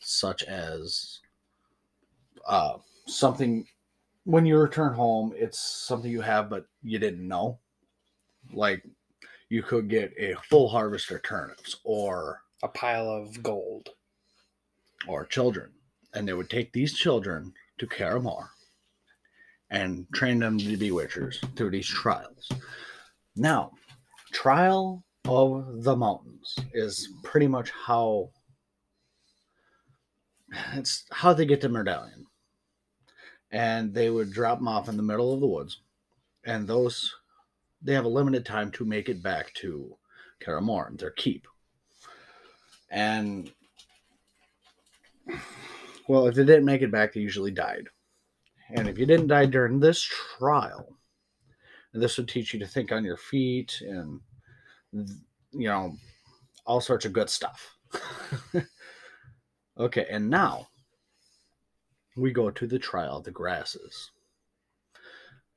such 0.00 0.44
as 0.44 1.20
uh, 2.46 2.78
something 3.06 3.66
when 4.24 4.46
you 4.46 4.58
return 4.58 4.94
home, 4.94 5.32
it's 5.34 5.58
something 5.58 6.10
you 6.10 6.20
have 6.20 6.48
but 6.48 6.66
you 6.82 6.98
didn't 6.98 7.26
know. 7.26 7.58
Like 8.52 8.84
you 9.48 9.62
could 9.62 9.88
get 9.88 10.12
a 10.18 10.34
full 10.48 10.68
harvest 10.68 11.10
of 11.10 11.22
turnips 11.22 11.76
or 11.84 12.42
A 12.62 12.68
pile 12.68 13.08
of 13.10 13.42
gold. 13.42 13.90
or 15.08 15.24
children, 15.26 15.72
and 16.14 16.28
they 16.28 16.32
would 16.34 16.50
take 16.50 16.72
these 16.72 16.94
children 16.94 17.54
to 17.78 17.86
Kaer 17.86 18.20
Morhen 18.20 18.48
and 19.70 20.06
train 20.12 20.38
them 20.38 20.58
to 20.58 20.76
be 20.76 20.90
witchers 20.90 21.36
through 21.56 21.70
these 21.70 21.86
trials. 21.86 22.50
Now, 23.36 23.72
Trial 24.32 25.04
of 25.24 25.84
the 25.84 25.96
Mountains 25.96 26.56
is 26.72 27.08
pretty 27.22 27.46
much 27.46 27.70
how 27.70 28.30
it's 30.72 31.04
how 31.12 31.32
they 31.32 31.46
get 31.46 31.60
to 31.60 31.68
Medallion. 31.68 32.26
And 33.52 33.94
they 33.94 34.10
would 34.10 34.32
drop 34.32 34.58
them 34.58 34.68
off 34.68 34.88
in 34.88 34.96
the 34.96 35.02
middle 35.02 35.34
of 35.34 35.40
the 35.40 35.46
woods, 35.46 35.80
and 36.44 36.66
those 36.66 37.12
they 37.82 37.94
have 37.94 38.04
a 38.04 38.08
limited 38.08 38.44
time 38.44 38.70
to 38.72 38.84
make 38.84 39.08
it 39.08 39.22
back 39.22 39.52
to 39.54 39.96
Kaer 40.40 40.60
Morhen, 40.60 40.98
their 40.98 41.10
keep. 41.10 41.46
And 42.90 43.50
well, 46.08 46.26
if 46.26 46.34
they 46.34 46.44
didn't 46.44 46.64
make 46.64 46.82
it 46.82 46.90
back, 46.90 47.12
they 47.12 47.20
usually 47.20 47.50
died. 47.50 47.88
And 48.72 48.88
if 48.88 48.98
you 48.98 49.06
didn't 49.06 49.28
die 49.28 49.46
during 49.46 49.80
this 49.80 50.02
trial, 50.02 50.96
this 51.92 52.16
would 52.16 52.28
teach 52.28 52.52
you 52.54 52.60
to 52.60 52.66
think 52.66 52.92
on 52.92 53.04
your 53.04 53.16
feet 53.16 53.80
and, 53.80 54.20
you 54.92 55.68
know, 55.68 55.94
all 56.66 56.80
sorts 56.80 57.04
of 57.04 57.12
good 57.12 57.28
stuff. 57.28 57.76
okay, 59.78 60.06
and 60.10 60.30
now 60.30 60.68
we 62.16 62.32
go 62.32 62.50
to 62.50 62.66
the 62.66 62.78
trial 62.78 63.18
of 63.18 63.24
the 63.24 63.30
grasses. 63.30 64.10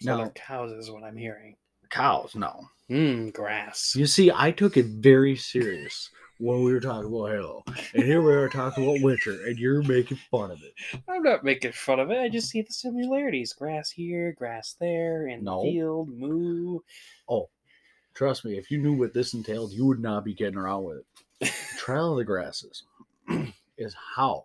So 0.02 0.18
No. 0.18 0.30
cows 0.32 0.72
is 0.72 0.90
what 0.90 1.04
I'm 1.04 1.18
hearing. 1.18 1.56
Cows, 1.90 2.36
no. 2.36 2.68
Mmm, 2.90 3.32
grass. 3.32 3.94
You 3.96 4.08
see, 4.08 4.32
I 4.34 4.52
took 4.52 4.76
it 4.78 4.86
very 4.86 5.36
serious 5.36 6.10
when 6.44 6.62
we 6.62 6.74
were 6.74 6.80
talking 6.82 7.08
about 7.08 7.28
Halo. 7.32 7.64
And 7.94 8.04
here 8.04 8.22
we 8.22 8.34
are 8.34 8.50
talking 8.50 8.84
about 8.84 9.02
Witcher, 9.02 9.46
and 9.46 9.58
you're 9.58 9.82
making 9.82 10.18
fun 10.30 10.52
of 10.52 10.62
it. 10.62 10.74
I'm 11.08 11.24
not 11.24 11.46
making 11.46 11.72
fun 11.72 12.02
of 12.02 12.12
it. 12.12 12.20
I 12.20 12.28
just 12.28 12.50
see 12.50 12.62
the 12.62 12.74
similarities. 12.74 13.54
Grass 13.54 13.90
here, 13.90 14.34
grass 14.34 14.76
there, 14.78 15.28
and 15.28 15.44
No. 15.44 15.64
the 15.64 15.72
field, 15.72 16.10
moo. 16.10 16.80
Oh, 17.30 17.50
trust 18.14 18.44
me, 18.44 18.58
if 18.58 18.70
you 18.70 18.78
knew 18.78 18.92
what 18.92 19.14
this 19.14 19.34
entailed, 19.34 19.72
you 19.72 19.86
would 19.86 20.02
not 20.02 20.26
be 20.26 20.34
getting 20.34 20.58
around 20.58 20.84
with 20.84 21.04
it. 21.40 21.54
Trial 21.78 22.12
of 22.12 22.18
the 22.18 22.26
Grasses 22.26 22.84
is 23.78 23.96
how 24.16 24.44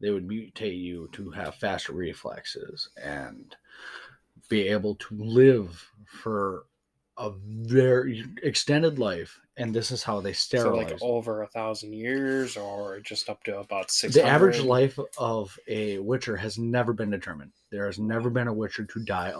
they 0.00 0.10
would 0.10 0.28
mutate 0.28 0.78
you 0.80 1.08
to 1.12 1.30
have 1.30 1.56
faster 1.56 1.92
reflexes 1.92 2.88
and 3.02 3.56
be 4.48 4.68
able 4.68 4.94
to 4.94 5.16
live 5.16 5.90
for 6.06 6.66
a 7.18 7.32
very 7.44 8.24
extended 8.44 9.00
life. 9.00 9.40
And 9.60 9.74
this 9.74 9.90
is 9.90 10.02
how 10.02 10.20
they 10.20 10.32
So 10.32 10.58
sterilize. 10.58 10.90
like 10.92 11.02
over 11.02 11.42
a 11.42 11.46
thousand 11.46 11.92
years, 11.92 12.56
or 12.56 12.98
just 13.00 13.28
up 13.28 13.44
to 13.44 13.58
about 13.60 13.90
six. 13.90 14.14
the 14.14 14.24
average 14.24 14.60
life 14.60 14.98
of 15.18 15.54
a 15.68 15.98
Witcher 15.98 16.34
has 16.34 16.58
never 16.58 16.94
been 16.94 17.10
determined. 17.10 17.52
There 17.70 17.84
has 17.84 17.98
never 17.98 18.30
hmm. 18.30 18.34
been 18.34 18.48
a 18.48 18.54
Witcher 18.54 18.84
to 18.84 19.04
die 19.04 19.34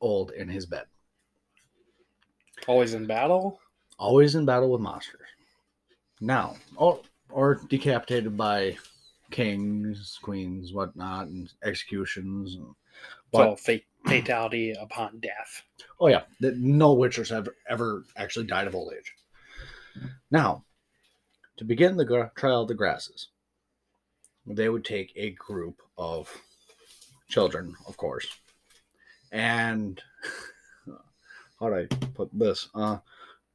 old 0.00 0.32
in 0.32 0.48
his 0.48 0.66
bed. 0.66 0.86
Always 2.66 2.94
in 2.94 3.06
battle. 3.06 3.60
always 3.96 4.34
in 4.34 4.44
battle 4.44 4.70
with 4.72 4.80
monsters. 4.80 5.28
Now, 6.20 6.56
or 6.76 7.00
or 7.30 7.60
decapitated 7.68 8.36
by 8.36 8.76
kings, 9.30 10.18
queens, 10.20 10.72
whatnot, 10.72 11.28
and 11.28 11.48
executions. 11.64 12.56
And, 12.56 12.74
So 13.32 13.54
fate, 13.54 13.84
fatality 14.06 14.72
upon 14.72 15.20
death. 15.20 15.62
oh 16.00 16.08
yeah, 16.08 16.22
no 16.40 16.96
witchers 16.96 17.30
have 17.30 17.48
ever 17.68 18.04
actually 18.16 18.46
died 18.46 18.66
of 18.66 18.74
old 18.74 18.92
age. 18.98 19.14
Now, 20.30 20.64
to 21.56 21.64
begin 21.64 21.96
the 21.96 22.04
gra- 22.04 22.32
trial 22.34 22.62
of 22.62 22.68
the 22.68 22.74
grasses, 22.74 23.28
they 24.46 24.68
would 24.68 24.84
take 24.84 25.12
a 25.16 25.30
group 25.30 25.82
of 25.98 26.34
children, 27.28 27.74
of 27.86 27.96
course, 27.96 28.26
and 29.30 30.00
how 31.60 31.68
do 31.68 31.74
I 31.74 31.86
put 32.14 32.30
this? 32.32 32.68
Uh, 32.74 32.98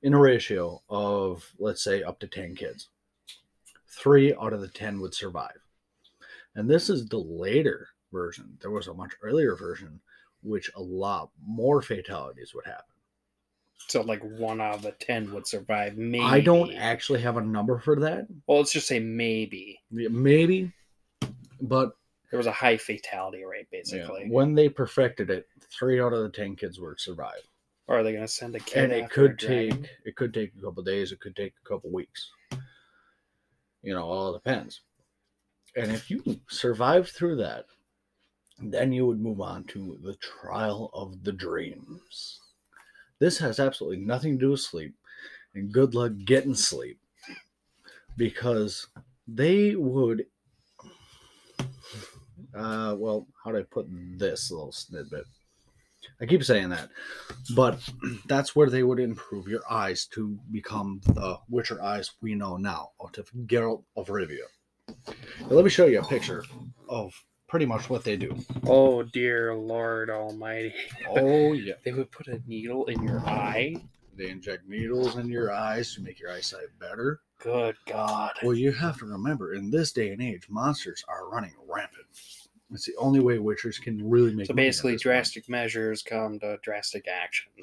in 0.02 0.14
a 0.14 0.20
ratio 0.20 0.82
of 0.88 1.52
let's 1.58 1.84
say 1.84 2.04
up 2.04 2.20
to 2.20 2.28
10 2.28 2.56
kids. 2.56 2.90
Three 3.88 4.36
out 4.36 4.54
of 4.54 4.62
the 4.62 4.68
10 4.68 5.00
would 5.00 5.16
survive. 5.16 5.60
And 6.54 6.70
this 6.70 6.90
is 6.90 7.08
the 7.08 7.18
later 7.18 7.88
version. 8.12 8.58
There 8.62 8.72
was 8.72 8.88
a 8.88 8.94
much 8.94 9.14
earlier 9.24 9.56
version 9.56 10.00
which 10.44 10.70
a 10.76 10.82
lot 10.82 11.32
more 11.44 11.82
fatalities 11.82 12.54
would 12.54 12.66
happen 12.66 12.95
So 13.88 14.02
like 14.02 14.22
one 14.24 14.62
out 14.62 14.76
of 14.76 14.82
the 14.82 14.92
ten 14.94 15.32
would 15.34 15.46
survive. 15.48 15.98
Maybe. 15.98 16.24
i 16.24 16.40
don't 16.40 16.74
actually 16.74 17.22
have 17.22 17.38
a 17.38 17.42
number 17.42 17.80
for 17.80 18.00
that 18.00 18.28
Well, 18.48 18.58
let's 18.60 18.74
just 18.74 18.88
say 18.88 19.00
maybe 19.00 19.80
maybe 19.92 20.72
but 21.62 21.92
there 22.32 22.38
was 22.38 22.48
a 22.48 22.52
high 22.52 22.76
fatality 22.78 23.46
rate, 23.46 23.68
yeah, 23.72 23.80
basically. 23.80 24.26
when 24.30 24.56
they 24.56 24.68
perfected 24.68 25.30
it 25.30 25.48
three 25.72 26.02
out 26.02 26.12
of 26.14 26.24
the 26.24 26.30
10 26.30 26.56
kids 26.56 26.80
would 26.80 27.00
survive 27.00 27.42
Or 27.88 28.00
are 28.00 28.04
they 28.04 28.12
going 28.12 28.24
to 28.26 28.28
send 28.28 28.56
a 28.56 28.60
kid? 28.60 28.86
and 28.86 28.94
it 28.94 29.10
could 29.10 29.38
take 29.40 29.90
it 30.06 30.16
could 30.16 30.34
take 30.34 30.52
a 30.58 30.62
couple 30.62 30.84
days 30.84 31.12
it 31.12 31.20
could 31.20 31.36
take 31.36 31.54
a 31.64 31.70
couple 31.70 31.92
weeks 31.92 32.32
you 33.84 33.94
know 33.94 34.04
all 34.04 34.34
depends 34.34 34.82
and 35.76 35.92
if 35.92 36.10
you 36.10 36.24
survive 36.50 37.08
through 37.10 37.36
that 37.38 37.66
then 38.60 38.92
you 38.92 39.06
would 39.06 39.20
move 39.20 39.42
on 39.42 39.64
to 39.66 39.98
the 40.02 40.16
trial 40.16 40.90
of 40.94 41.24
the 41.24 41.32
dreams 41.32 42.40
this 43.20 43.38
has 43.40 43.60
absolutely 43.60 44.04
nothing 44.04 44.34
to 44.34 44.46
do 44.46 44.52
with 44.52 44.60
sleep 44.60 44.94
and 45.54 45.72
good 45.72 45.96
luck 45.96 46.12
getting 46.26 46.56
sleep 46.56 47.00
because 48.18 48.88
they 49.28 49.76
would 49.76 50.26
uh 52.56 52.96
well 52.98 53.28
how 53.44 53.52
do 53.52 53.58
i 53.58 53.64
put 53.64 53.88
this 54.18 54.52
little 54.52 54.72
snippet 54.72 55.26
I 56.22 56.26
keep 56.26 56.44
saying 56.44 56.70
that, 56.70 56.90
but 57.56 57.80
that's 58.28 58.56
where 58.56 58.70
they 58.70 58.84
would 58.84 59.00
improve 59.00 59.48
your 59.48 59.62
eyes 59.70 60.06
to 60.14 60.40
become 60.52 61.02
the 61.06 61.38
Witcher 61.50 61.82
eyes 61.82 62.12
we 62.22 62.36
know 62.36 62.58
now, 62.58 62.92
out 63.04 63.18
of 63.18 63.30
Geralt 63.46 63.84
of 63.98 64.08
Rivia. 64.08 64.46
Now, 64.88 65.50
let 65.50 65.66
me 65.66 65.72
show 65.72 65.88
you 65.88 66.00
a 66.00 66.06
picture 66.06 66.44
of 66.88 67.14
pretty 67.56 67.66
much 67.66 67.90
what 67.90 68.04
they 68.04 68.18
do. 68.18 68.36
Oh 68.68 69.02
dear 69.02 69.56
Lord 69.56 70.10
Almighty! 70.10 70.74
Oh 71.08 71.54
yeah, 71.54 71.76
They 71.86 71.94
would 71.94 72.12
put 72.12 72.28
a 72.28 72.42
needle 72.46 72.84
in 72.88 73.02
your 73.02 73.20
eye. 73.22 73.78
they 74.18 74.28
inject 74.30 74.68
needles 74.68 75.16
in 75.16 75.30
your 75.30 75.54
eyes 75.54 75.96
to 75.96 76.02
make 76.02 76.20
your 76.20 76.32
eyesight 76.32 76.68
better. 76.82 77.22
Good 77.40 77.78
God! 77.88 78.34
Well, 78.44 78.56
you 78.56 78.74
have 78.74 78.98
to 78.98 79.06
remember, 79.06 79.54
in 79.54 79.72
this 79.72 79.94
day 79.94 80.10
and 80.10 80.22
age, 80.22 80.50
monsters 80.50 81.02
are 81.08 81.30
running 81.30 81.54
rampant. 81.66 82.08
It's 82.72 82.88
the 82.88 82.96
only 82.98 83.22
way 83.22 83.38
Witchers 83.38 83.82
can 83.82 84.06
really 84.10 84.34
make. 84.36 84.48
So 84.48 84.54
basically, 84.54 84.96
this 84.96 85.04
point. 85.04 85.14
drastic 85.14 85.48
measures 85.48 86.02
come 86.02 86.38
to 86.42 86.58
drastic 86.62 87.06
action. 87.08 87.54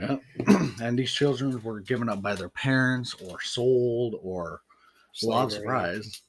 Yeah. 0.00 0.16
and 0.82 0.98
these 0.98 1.12
children 1.12 1.62
were 1.62 1.78
given 1.78 2.08
up 2.08 2.20
by 2.20 2.34
their 2.34 2.48
parents 2.48 3.14
or 3.24 3.40
sold 3.40 4.16
or 4.20 4.62
Slavery. 5.12 5.50
surprise. 5.52 6.22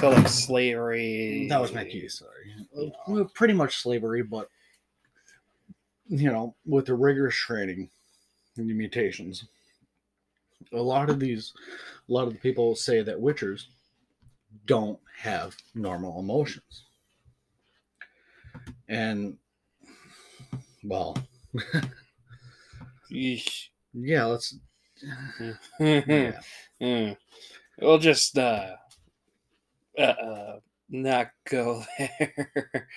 So 0.00 0.10
like 0.10 0.28
slavery. 0.28 1.46
That 1.48 1.60
was 1.60 1.72
my 1.72 1.84
key, 1.84 2.08
sorry. 2.08 2.54
Well, 3.06 3.30
pretty 3.34 3.54
much 3.54 3.78
slavery, 3.78 4.22
but 4.22 4.48
you 6.06 6.30
know, 6.30 6.54
with 6.66 6.86
the 6.86 6.94
rigorous 6.94 7.34
training 7.34 7.90
and 8.56 8.68
the 8.68 8.74
mutations. 8.74 9.44
A 10.72 10.80
lot 10.80 11.10
of 11.10 11.18
these 11.20 11.52
a 12.08 12.12
lot 12.12 12.26
of 12.26 12.32
the 12.32 12.38
people 12.38 12.74
say 12.76 13.02
that 13.02 13.20
witchers 13.20 13.66
don't 14.66 14.98
have 15.18 15.56
normal 15.74 16.20
emotions. 16.20 16.84
And 18.88 19.36
well, 20.82 21.16
yeah, 23.10 24.24
let's 24.24 24.56
Hmm. 25.78 26.30
yeah. 26.78 27.14
We'll 27.80 27.98
just 27.98 28.38
uh, 28.38 28.76
uh, 29.98 30.02
uh, 30.02 30.58
not 30.88 31.30
go 31.48 31.84
there. 31.98 32.88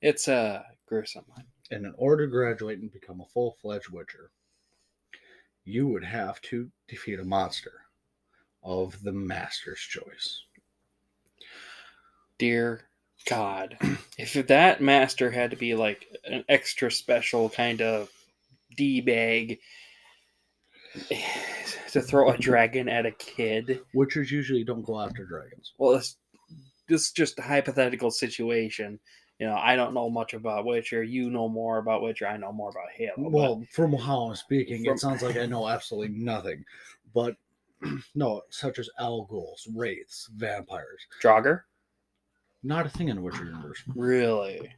it's 0.00 0.28
a 0.28 0.34
uh, 0.34 0.62
gruesome 0.86 1.24
one. 1.28 1.44
And 1.70 1.84
in 1.84 1.94
order 1.98 2.26
to 2.26 2.30
graduate 2.30 2.78
and 2.78 2.92
become 2.92 3.20
a 3.20 3.26
full 3.26 3.56
fledged 3.60 3.90
Witcher, 3.90 4.30
you 5.64 5.88
would 5.88 6.04
have 6.04 6.40
to 6.42 6.70
defeat 6.88 7.18
a 7.18 7.24
monster 7.24 7.72
of 8.62 9.02
the 9.02 9.12
Master's 9.12 9.80
choice. 9.80 10.42
Dear 12.38 12.82
God, 13.28 13.76
if 14.18 14.34
that 14.46 14.80
master 14.80 15.30
had 15.30 15.50
to 15.50 15.56
be 15.56 15.74
like 15.74 16.06
an 16.24 16.44
extra 16.48 16.90
special 16.90 17.48
kind 17.48 17.82
of 17.82 18.10
d 18.76 19.00
bag 19.00 19.58
to 21.92 22.00
throw 22.02 22.30
a 22.30 22.38
dragon 22.38 22.88
at 22.88 23.06
a 23.06 23.10
kid, 23.12 23.80
Witchers 23.94 24.30
usually 24.30 24.64
don't 24.64 24.84
go 24.84 25.00
after 25.00 25.24
dragons. 25.24 25.72
well, 25.78 25.92
this 25.92 26.16
this 26.88 27.06
is 27.06 27.12
just 27.12 27.38
a 27.38 27.42
hypothetical 27.42 28.10
situation. 28.10 28.98
You 29.38 29.46
know, 29.46 29.56
I 29.56 29.76
don't 29.76 29.92
know 29.94 30.08
much 30.08 30.32
about 30.34 30.64
Witcher. 30.64 31.02
You 31.02 31.28
know 31.30 31.48
more 31.48 31.78
about 31.78 32.02
Witcher. 32.02 32.26
I 32.26 32.36
know 32.38 32.52
more 32.52 32.70
about 32.70 32.90
Halo. 32.94 33.28
Well, 33.28 33.62
from 33.70 33.92
how 33.92 34.20
I'm 34.28 34.36
speaking, 34.36 34.84
From- 34.84 34.94
it 34.94 35.00
sounds 35.00 35.22
like 35.22 35.36
I 35.36 35.46
know 35.46 35.68
absolutely 35.76 36.16
nothing. 36.16 36.64
But 37.14 37.36
no, 38.14 38.42
such 38.50 38.78
as 38.78 38.88
Alghouls, 38.98 39.68
Wraiths, 39.74 40.30
Vampires. 40.36 41.00
Draugr, 41.22 41.62
Not 42.62 42.86
a 42.86 42.88
thing 42.88 43.08
in 43.08 43.16
the 43.16 43.22
Witcher 43.22 43.44
universe. 43.44 43.82
really? 43.94 44.72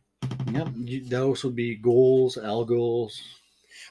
Yep, 0.50 0.68
those 1.08 1.44
would 1.44 1.54
be 1.54 1.76
ghouls, 1.76 2.36
Alghouls. 2.36 3.20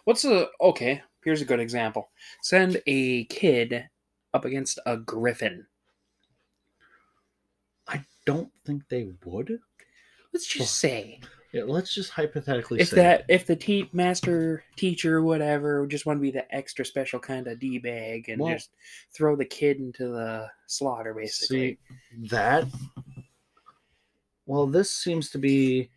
What's 0.04 0.26
a 0.26 0.48
okay? 0.60 1.02
Here's 1.24 1.42
a 1.42 1.46
good 1.46 1.60
example. 1.62 2.10
Send 2.42 2.82
a 2.88 3.24
kid 3.26 3.88
up 4.34 4.44
against 4.44 4.80
a 4.86 4.98
griffin. 4.98 5.66
I 8.28 8.32
don't 8.32 8.52
think 8.66 8.84
they 8.90 9.08
would. 9.24 9.60
Let's 10.34 10.46
just 10.48 10.76
say 10.76 11.22
Yeah, 11.54 11.64
let's 11.66 11.94
just 11.94 12.12
hypothetically 12.12 12.82
if 12.82 12.90
say 12.90 12.98
that 12.98 13.26
if 13.30 13.46
the 13.46 13.56
te- 13.56 13.90
master 13.94 14.64
teacher 14.76 15.22
whatever 15.22 15.88
just 15.88 16.06
want 16.06 16.18
to 16.18 16.22
be 16.22 16.32
the 16.32 16.54
extra 16.54 16.84
special 16.84 17.20
kind 17.20 17.48
of 17.48 17.58
d 17.60 17.80
bag 17.80 18.28
and 18.28 18.42
Well- 18.42 18.54
just 18.54 18.72
throw 19.14 19.36
the 19.38 19.46
kid 19.46 19.78
into 19.78 20.10
the 20.10 20.50
slaughter 20.68 21.14
basically. 21.14 21.80
See 22.18 22.28
that? 22.28 22.66
Well, 24.46 24.68
this 24.68 24.92
seems 24.92 25.30
to 25.32 25.38
be. 25.38 25.90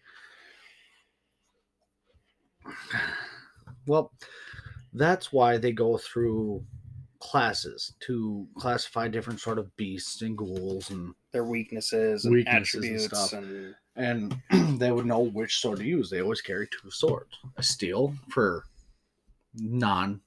Well, 3.87 4.13
that's 4.93 5.33
why 5.33 5.57
they 5.57 5.73
go 5.73 5.97
through 5.97 6.65
classes 7.31 7.95
to 8.01 8.45
classify 8.59 9.07
different 9.07 9.39
sort 9.39 9.59
of 9.59 9.75
beasts 9.77 10.23
and 10.23 10.37
ghouls, 10.37 10.91
and 10.91 11.15
Their 11.33 11.45
weaknesses 11.45 12.25
and 12.25 12.35
Weaknesses 12.35 12.75
and 12.75 12.85
attributes 12.85 13.05
stuff. 13.05 13.33
and 13.33 13.75
and 13.97 14.79
they 14.81 14.91
would 14.91 15.07
know 15.07 15.21
which 15.21 15.61
sword 15.61 15.79
to 15.79 15.85
use. 15.85 16.11
They 16.11 16.23
always 16.23 16.41
carry 16.41 16.67
two 16.67 16.91
swords: 16.91 17.31
a 17.57 17.63
steel 17.63 18.15
for 18.31 18.65
non. 19.55 20.21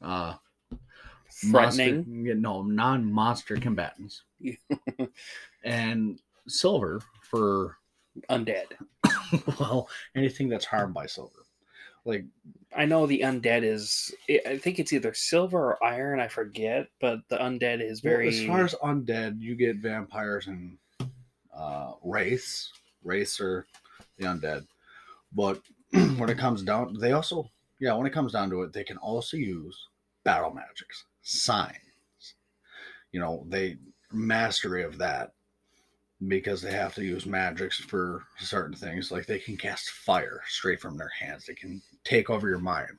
Uh, 0.00 0.34
threatening. 1.30 2.04
Monster, 2.08 2.34
no, 2.34 2.62
non-monster 2.62 3.56
combatants, 3.58 4.24
and 5.64 6.20
silver 6.48 7.00
for 7.22 7.76
undead. 8.30 8.66
well 9.60 9.88
anything 10.16 10.48
that's 10.48 10.64
harmed 10.64 10.92
by 10.92 11.06
silver. 11.06 11.41
Like 12.04 12.24
I 12.76 12.84
know 12.84 13.06
the 13.06 13.20
undead 13.20 13.62
is. 13.62 14.14
I 14.46 14.56
think 14.56 14.78
it's 14.78 14.92
either 14.92 15.14
silver 15.14 15.58
or 15.58 15.84
iron. 15.84 16.20
I 16.20 16.28
forget, 16.28 16.88
but 17.00 17.20
the 17.28 17.36
undead 17.36 17.80
is 17.82 18.02
well, 18.02 18.14
very. 18.14 18.28
as 18.28 18.44
far 18.44 18.64
as 18.64 18.74
undead, 18.82 19.40
you 19.40 19.54
get 19.54 19.76
vampires 19.76 20.46
and 20.46 20.78
uh. 21.54 21.92
Wraiths 22.02 23.40
are 23.40 23.66
the 24.18 24.26
undead, 24.26 24.66
but 25.32 25.60
when 25.90 26.28
it 26.30 26.38
comes 26.38 26.62
down, 26.62 26.96
they 26.98 27.12
also 27.12 27.48
yeah. 27.78 27.94
When 27.94 28.06
it 28.06 28.12
comes 28.12 28.32
down 28.32 28.50
to 28.50 28.62
it, 28.62 28.72
they 28.72 28.84
can 28.84 28.96
also 28.98 29.36
use 29.36 29.88
battle 30.24 30.52
magics, 30.52 31.04
signs. 31.22 31.76
You 33.12 33.20
know, 33.20 33.44
they 33.48 33.76
mastery 34.12 34.82
of 34.82 34.98
that 34.98 35.32
because 36.28 36.62
they 36.62 36.72
have 36.72 36.94
to 36.94 37.04
use 37.04 37.26
magics 37.26 37.78
for 37.78 38.24
certain 38.38 38.76
things. 38.76 39.10
Like 39.10 39.26
they 39.26 39.38
can 39.38 39.56
cast 39.56 39.90
fire 39.90 40.40
straight 40.48 40.80
from 40.80 40.96
their 40.96 41.10
hands. 41.20 41.46
They 41.46 41.54
can 41.54 41.82
take 42.04 42.30
over 42.30 42.48
your 42.48 42.58
mind 42.58 42.98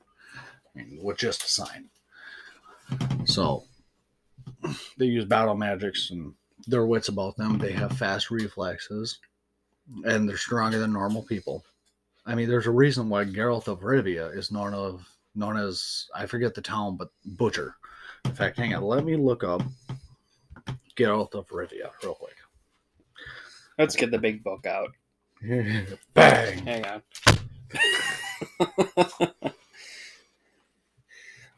with 1.02 1.18
just 1.18 1.44
a 1.44 1.48
sign. 1.48 1.88
So 3.24 3.64
they 4.98 5.06
use 5.06 5.24
battle 5.24 5.54
magics 5.54 6.10
and 6.10 6.34
their 6.66 6.86
wits 6.86 7.08
about 7.08 7.36
them. 7.36 7.58
They 7.58 7.72
have 7.72 7.96
fast 7.96 8.30
reflexes 8.30 9.18
and 10.04 10.28
they're 10.28 10.36
stronger 10.36 10.78
than 10.78 10.92
normal 10.92 11.22
people. 11.22 11.64
I 12.26 12.34
mean, 12.34 12.48
there's 12.48 12.66
a 12.66 12.72
reason 12.72 13.08
why 13.08 13.24
Geralt 13.24 13.68
of 13.68 13.80
Rivia 13.80 14.36
is 14.36 14.50
known 14.50 14.72
of 14.72 15.06
known 15.34 15.56
as 15.56 16.06
I 16.14 16.26
forget 16.26 16.54
the 16.54 16.62
town, 16.62 16.96
but 16.96 17.08
Butcher. 17.24 17.76
In 18.24 18.32
fact, 18.32 18.56
hang 18.56 18.74
on, 18.74 18.82
let 18.82 19.04
me 19.04 19.16
look 19.16 19.44
up 19.44 19.62
Geralt 20.96 21.34
of 21.34 21.48
Rivia 21.48 21.90
real 22.02 22.14
quick. 22.14 22.36
Let's 23.78 23.96
get 23.96 24.10
the 24.10 24.18
big 24.18 24.42
book 24.42 24.66
out. 24.66 24.90
Bang! 26.14 26.58
Hang 26.64 26.86
on. 26.86 27.02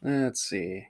Let's 0.02 0.40
see. 0.42 0.86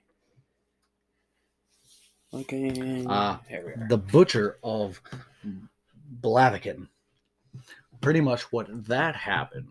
Okay. 2.33 3.05
Ah, 3.07 3.41
here 3.47 3.63
we 3.65 3.71
are. 3.73 3.87
the 3.87 3.97
butcher 3.97 4.57
of 4.63 5.01
Blaviken. 6.21 6.87
Pretty 8.01 8.21
much 8.21 8.51
what 8.51 8.67
that 8.87 9.15
happened 9.15 9.69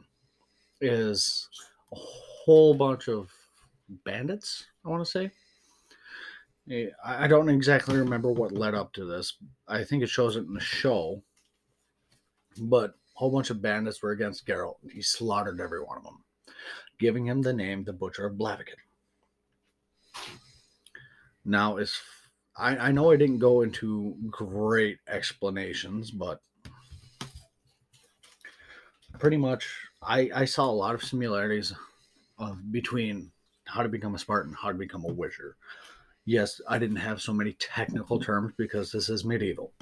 is 0.80 1.48
a 1.92 1.96
whole 1.96 2.74
bunch 2.74 3.08
of 3.08 3.30
bandits, 4.04 4.64
I 4.84 4.88
want 4.88 5.04
to 5.04 5.10
say. 5.10 5.30
Eh, 6.70 6.88
I 7.04 7.24
I 7.24 7.28
don't 7.28 7.48
exactly 7.48 7.96
remember 7.96 8.32
what 8.32 8.52
led 8.52 8.74
up 8.74 8.92
to 8.94 9.04
this. 9.04 9.34
I 9.68 9.84
think 9.84 10.02
it 10.02 10.08
shows 10.08 10.36
it 10.36 10.46
in 10.46 10.54
the 10.54 10.60
show. 10.60 11.22
But 12.58 12.90
a 12.90 12.94
whole 13.16 13.30
bunch 13.30 13.48
of 13.48 13.62
bandits 13.62 14.02
were 14.02 14.10
against 14.10 14.46
Geralt. 14.46 14.76
He 14.92 15.00
slaughtered 15.00 15.58
every 15.58 15.82
one 15.82 15.96
of 15.96 16.04
them, 16.04 16.22
giving 16.98 17.26
him 17.26 17.40
the 17.40 17.52
name 17.52 17.82
the 17.82 17.94
Butcher 17.94 18.26
of 18.26 18.36
Blaviken. 18.36 18.76
Now, 21.42 21.78
as 21.78 21.96
I, 22.58 22.76
I 22.76 22.92
know 22.92 23.10
I 23.10 23.16
didn't 23.16 23.38
go 23.38 23.62
into 23.62 24.16
great 24.30 24.98
explanations, 25.08 26.10
but 26.10 26.40
pretty 29.18 29.38
much 29.38 29.66
I, 30.02 30.30
I 30.34 30.44
saw 30.44 30.66
a 30.66 30.72
lot 30.72 30.94
of 30.94 31.02
similarities 31.02 31.72
of 32.38 32.70
between 32.70 33.32
how 33.64 33.82
to 33.82 33.88
become 33.88 34.14
a 34.14 34.18
Spartan, 34.18 34.52
how 34.52 34.68
to 34.68 34.78
become 34.78 35.04
a 35.04 35.12
witcher. 35.12 35.56
Yes, 36.26 36.60
I 36.68 36.78
didn't 36.78 36.96
have 36.96 37.22
so 37.22 37.32
many 37.32 37.54
technical 37.54 38.20
terms 38.20 38.52
because 38.58 38.92
this 38.92 39.08
is 39.08 39.24
medieval. 39.24 39.72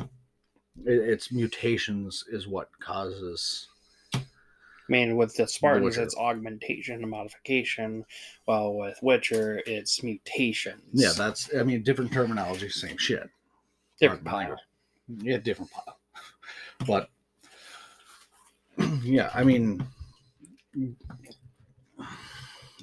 It, 0.85 1.09
it's 1.09 1.33
mutations 1.33 2.25
is 2.29 2.47
what 2.47 2.69
causes 2.81 3.69
I 4.89 4.93
mean, 4.93 5.17
with 5.17 5.35
the 5.35 5.49
Spartans, 5.49 5.97
it's 5.97 6.15
augmentation 6.15 7.01
and 7.01 7.11
modification, 7.11 8.05
while 8.45 8.75
with 8.75 8.99
Witcher, 9.01 9.63
it's 9.65 10.03
mutations. 10.03 10.83
Yeah, 10.93 11.13
that's 11.17 11.49
I 11.59 11.63
mean 11.63 11.83
different 11.83 12.13
terminology, 12.13 12.69
same 12.69 12.99
shit. 12.99 13.31
different 13.99 14.25
pile. 14.25 14.61
Yeah, 15.09 15.39
different 15.39 15.71
pile. 15.71 15.99
But 16.87 17.09
yeah, 19.03 19.31
I 19.33 19.45
mean, 19.45 19.87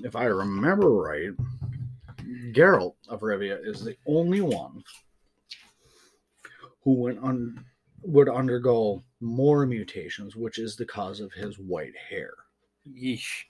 if 0.04 0.16
I 0.16 0.24
remember 0.24 0.90
right, 0.90 1.32
Geralt 2.52 2.96
of 3.10 3.20
Rivia 3.20 3.60
is 3.64 3.84
the 3.84 3.98
only 4.08 4.42
one 4.42 4.84
who 6.84 6.94
went 6.94 7.20
on 7.20 7.64
would 8.04 8.30
undergo 8.30 9.04
more 9.20 9.66
mutations, 9.66 10.36
which 10.36 10.58
is 10.58 10.76
the 10.76 10.86
cause 10.86 11.20
of 11.20 11.34
his 11.34 11.60
white 11.60 11.96
hair. 12.10 12.34
Yeesh. 12.90 13.44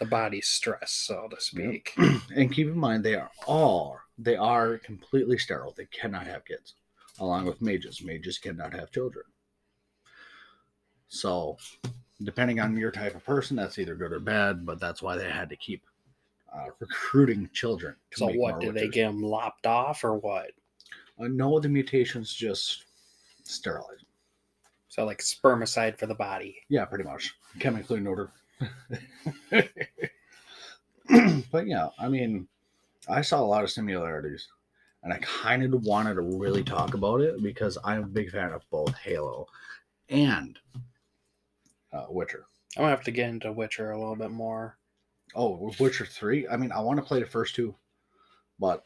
The 0.00 0.06
body's 0.06 0.48
stress, 0.48 0.90
so 0.90 1.28
to 1.28 1.40
speak. 1.40 1.94
And 2.34 2.52
keep 2.52 2.66
in 2.66 2.78
mind, 2.78 3.04
they 3.04 3.14
are 3.14 3.30
all 3.46 4.00
they 4.18 4.36
are 4.36 4.78
completely 4.78 5.38
sterile. 5.38 5.74
They 5.76 5.86
cannot 5.86 6.26
have 6.26 6.44
kids, 6.44 6.74
along 7.18 7.46
with 7.46 7.62
mages. 7.62 8.02
Mages 8.02 8.38
cannot 8.38 8.72
have 8.72 8.90
children. 8.90 9.24
So, 11.08 11.58
depending 12.22 12.60
on 12.60 12.76
your 12.76 12.90
type 12.90 13.14
of 13.14 13.24
person, 13.24 13.56
that's 13.56 13.78
either 13.78 13.94
good 13.94 14.12
or 14.12 14.20
bad. 14.20 14.64
But 14.64 14.80
that's 14.80 15.02
why 15.02 15.16
they 15.16 15.30
had 15.30 15.48
to 15.50 15.56
keep 15.56 15.82
uh, 16.54 16.66
recruiting 16.78 17.50
children. 17.52 17.96
To 18.12 18.18
So 18.18 18.26
what 18.26 18.54
more 18.54 18.60
did 18.60 18.74
they 18.74 18.88
get 18.88 19.06
them 19.06 19.22
lopped 19.22 19.66
off 19.66 20.04
or 20.04 20.14
what? 20.14 20.52
Uh, 21.18 21.28
no, 21.28 21.58
the 21.58 21.68
mutations 21.68 22.32
just 22.32 22.84
sterilize. 23.44 23.98
them. 23.98 24.06
So 24.88 25.04
like 25.04 25.18
spermicide 25.18 25.98
for 25.98 26.06
the 26.06 26.14
body. 26.14 26.56
Yeah, 26.68 26.84
pretty 26.84 27.04
much 27.04 27.34
chemically 27.58 28.00
neuter. 28.00 28.30
but 31.50 31.66
yeah, 31.66 31.88
I 31.98 32.08
mean, 32.08 32.46
I 33.08 33.22
saw 33.22 33.40
a 33.40 33.44
lot 33.44 33.64
of 33.64 33.70
similarities, 33.70 34.48
and 35.02 35.12
I 35.12 35.18
kind 35.18 35.62
of 35.62 35.82
wanted 35.84 36.14
to 36.14 36.20
really 36.20 36.62
talk 36.62 36.94
about 36.94 37.20
it 37.20 37.42
because 37.42 37.78
I'm 37.84 38.04
a 38.04 38.06
big 38.06 38.30
fan 38.30 38.52
of 38.52 38.68
both 38.70 38.94
Halo 38.98 39.46
and 40.08 40.58
uh, 41.92 42.06
Witcher. 42.08 42.46
I'm 42.76 42.82
gonna 42.82 42.90
have 42.90 43.04
to 43.04 43.10
get 43.10 43.30
into 43.30 43.52
Witcher 43.52 43.90
a 43.90 43.98
little 43.98 44.16
bit 44.16 44.30
more. 44.30 44.76
Oh, 45.34 45.72
Witcher 45.80 46.06
Three. 46.06 46.46
I 46.48 46.56
mean, 46.56 46.72
I 46.72 46.80
want 46.80 46.98
to 46.98 47.04
play 47.04 47.20
the 47.20 47.26
first 47.26 47.54
two, 47.54 47.74
but 48.58 48.84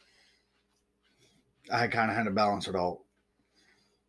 I 1.73 1.89
kind 1.89 2.11
of 2.11 2.17
had 2.17 2.25
to 2.25 2.31
balance 2.31 2.69
it 2.69 2.77
out. 2.77 3.01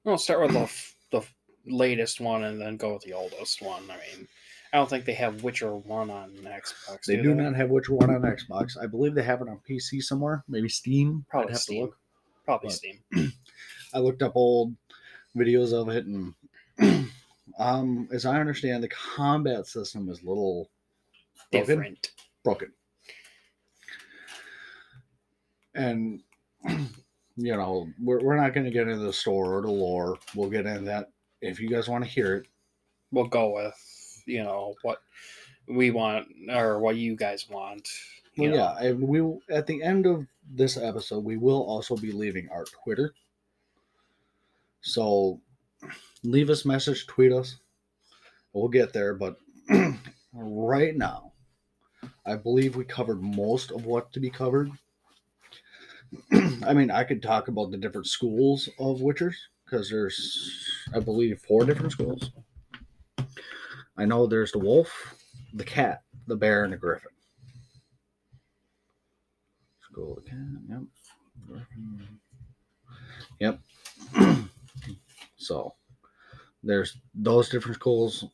I'll 0.08 0.18
start 0.18 0.42
with 0.42 0.54
the 0.54 0.60
f- 0.62 0.96
the 1.12 1.22
latest 1.66 2.22
one 2.22 2.44
and 2.44 2.60
then 2.62 2.78
go 2.78 2.94
with 2.94 3.04
the 3.04 3.14
oldest 3.14 3.62
one. 3.62 3.84
I 3.90 3.96
mean, 3.98 4.28
I 4.72 4.78
don't 4.78 4.90
think 4.90 5.06
they 5.06 5.14
have 5.14 5.44
Witcher 5.44 5.74
one 5.76 6.10
on 6.10 6.32
Xbox. 6.32 7.06
They 7.06 7.18
do 7.18 7.34
not 7.36 7.56
have 7.56 7.70
Witcher 7.70 7.94
One 7.96 8.10
on 8.14 8.22
Xbox. 8.22 8.78
I 8.82 8.86
believe 8.88 9.16
they 9.16 9.24
have 9.24 9.42
it 9.42 9.48
on 9.50 9.60
PC 9.70 10.02
somewhere, 10.02 10.44
maybe 10.48 10.70
Steam. 10.70 11.26
I'd 11.28 11.32
Probably 11.32 11.52
have 11.52 11.58
to 11.60 11.64
Steam. 11.64 11.82
look. 11.84 11.98
Probably 12.46 12.68
but- 12.70 12.74
Steam. 12.74 13.00
I 13.94 14.00
looked 14.00 14.22
up 14.22 14.34
old 14.36 14.76
videos 15.36 15.72
of 15.74 15.90
it, 15.90 16.06
and 16.06 16.34
um, 17.60 18.10
as 18.12 18.26
I 18.26 18.40
understand, 18.40 18.84
the 18.84 18.90
combat 18.90 19.66
system 19.68 20.10
is 20.10 20.22
a 20.22 20.28
little 20.28 20.70
broken. 21.52 21.68
Different. 21.68 22.12
broken. 22.44 22.72
And 25.74 26.22
you 27.38 27.56
know, 27.56 27.88
we're 28.02 28.22
we're 28.24 28.36
not 28.36 28.54
going 28.54 28.66
to 28.66 28.72
get 28.72 28.88
into 28.88 29.06
the 29.06 29.14
store 29.14 29.58
or 29.58 29.62
the 29.62 29.72
lore. 29.72 30.18
We'll 30.36 30.50
get 30.50 30.66
into 30.66 30.82
that 30.86 31.12
if 31.42 31.60
you 31.60 31.70
guys 31.70 31.88
want 31.88 32.04
to 32.04 32.10
hear 32.10 32.36
it. 32.36 32.48
We'll 33.12 33.28
go 33.28 33.54
with 33.54 33.76
you 34.26 34.44
know 34.44 34.76
what 34.82 35.00
we 35.68 35.92
want 35.92 36.28
or 36.50 36.80
what 36.80 36.96
you 36.98 37.16
guys 37.16 37.48
want. 37.50 37.88
you 38.36 38.50
Well, 38.50 38.52
know. 38.52 38.58
yeah, 38.82 38.88
and 38.90 39.02
we 39.08 39.22
will- 39.22 39.42
at 39.50 39.68
the 39.68 39.82
end 39.84 40.06
of 40.06 40.26
this 40.50 40.78
episode, 40.78 41.24
we 41.24 41.38
will 41.38 41.62
also 41.64 41.96
be 41.96 42.12
leaving 42.12 42.50
our 42.50 42.66
Twitter. 42.84 43.14
So 44.82 45.42
leave 46.24 46.50
us 46.50 46.66
message, 46.66 47.06
tweet 47.08 47.32
us. 47.32 47.58
We'll 48.54 48.70
get 48.70 48.94
there, 48.94 49.14
but 49.14 49.38
right 50.34 50.96
now, 50.96 51.34
I 52.26 52.36
believe 52.36 52.76
we 52.76 52.86
covered 52.86 53.22
most 53.22 53.72
of 53.72 53.86
what 53.86 54.12
to 54.14 54.20
be 54.20 54.30
covered. 54.30 54.72
I 56.32 56.74
mean, 56.74 56.92
I 56.92 57.04
could 57.04 57.22
talk 57.22 57.48
about 57.48 57.72
the 57.72 57.78
different 57.78 58.08
schools 58.08 58.70
of 58.80 59.00
Witchers 59.00 59.36
because 59.66 59.90
there's, 59.90 60.66
I 60.94 61.00
believe, 61.00 61.42
four 61.42 61.66
different 61.66 61.92
schools. 61.92 62.32
I 63.98 64.06
know 64.06 64.28
there's 64.28 64.52
the 64.52 64.60
wolf, 64.60 65.16
the 65.54 65.64
cat, 65.64 66.04
the 66.28 66.36
bear, 66.36 66.64
and 66.64 66.74
the 66.74 66.78
griffin. 66.78 67.12
School 69.82 70.18
of 70.18 70.24
the 70.24 70.30
cat. 70.30 70.40
Yep. 70.70 70.82
Griffin. 71.48 72.20
Yep. 73.40 73.60
so 75.38 75.74
there's 76.64 76.98
those 77.14 77.50
different 77.50 77.76
schools. 77.76 78.26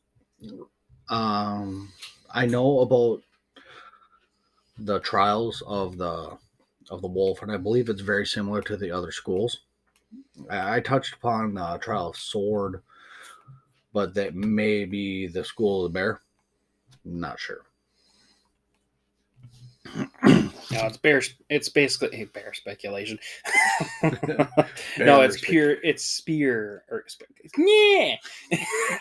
Um, 1.08 1.92
I 2.32 2.46
know 2.46 2.80
about 2.80 3.22
the 4.78 5.00
trials 5.00 5.62
of 5.66 5.98
the 5.98 6.36
of 6.90 7.02
the 7.02 7.08
wolf, 7.08 7.42
and 7.42 7.50
I 7.50 7.56
believe 7.56 7.88
it's 7.88 8.00
very 8.00 8.26
similar 8.26 8.62
to 8.62 8.76
the 8.76 8.90
other 8.90 9.12
schools. 9.12 9.60
I, 10.50 10.76
I 10.76 10.80
touched 10.80 11.14
upon 11.14 11.54
the 11.54 11.78
trial 11.78 12.10
of 12.10 12.16
sword, 12.16 12.82
but 13.92 14.14
that 14.14 14.34
may 14.34 14.84
be 14.84 15.26
the 15.26 15.44
school 15.44 15.84
of 15.84 15.92
the 15.92 15.98
bear. 15.98 16.20
I'm 17.04 17.20
Not 17.20 17.38
sure. 17.38 17.62
No, 20.70 20.86
it's 20.86 20.96
bear. 20.96 21.22
It's 21.50 21.68
basically 21.68 22.16
hey, 22.16 22.24
bear 22.24 22.52
speculation. 22.54 23.18
no, 24.98 25.20
it's 25.20 25.40
pure. 25.40 25.72
It's 25.82 26.04
spear 26.04 26.84
or 26.90 27.04
yeah. 27.56 28.16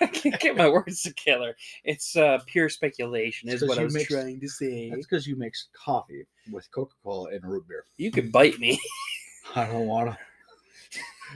I 0.01 0.07
can't 0.13 0.39
get 0.39 0.57
my 0.57 0.69
words 0.69 1.01
together. 1.01 1.55
It's 1.83 2.15
uh, 2.15 2.39
pure 2.45 2.69
speculation, 2.69 3.49
It's 3.49 3.61
is 3.61 3.69
what 3.69 3.79
I 3.79 3.83
was 3.83 3.93
mix- 3.93 4.09
trying 4.09 4.39
to 4.39 4.47
say. 4.47 4.89
That's 4.89 5.05
because 5.05 5.25
you 5.25 5.35
mix 5.35 5.69
coffee 5.73 6.25
with 6.51 6.69
Coca 6.71 6.93
Cola 7.03 7.29
and 7.29 7.43
root 7.43 7.67
beer. 7.67 7.85
You 7.97 8.11
could 8.11 8.31
bite 8.31 8.59
me. 8.59 8.79
I 9.55 9.65
don't 9.65 9.87
want 9.87 10.11
to. 10.11 10.17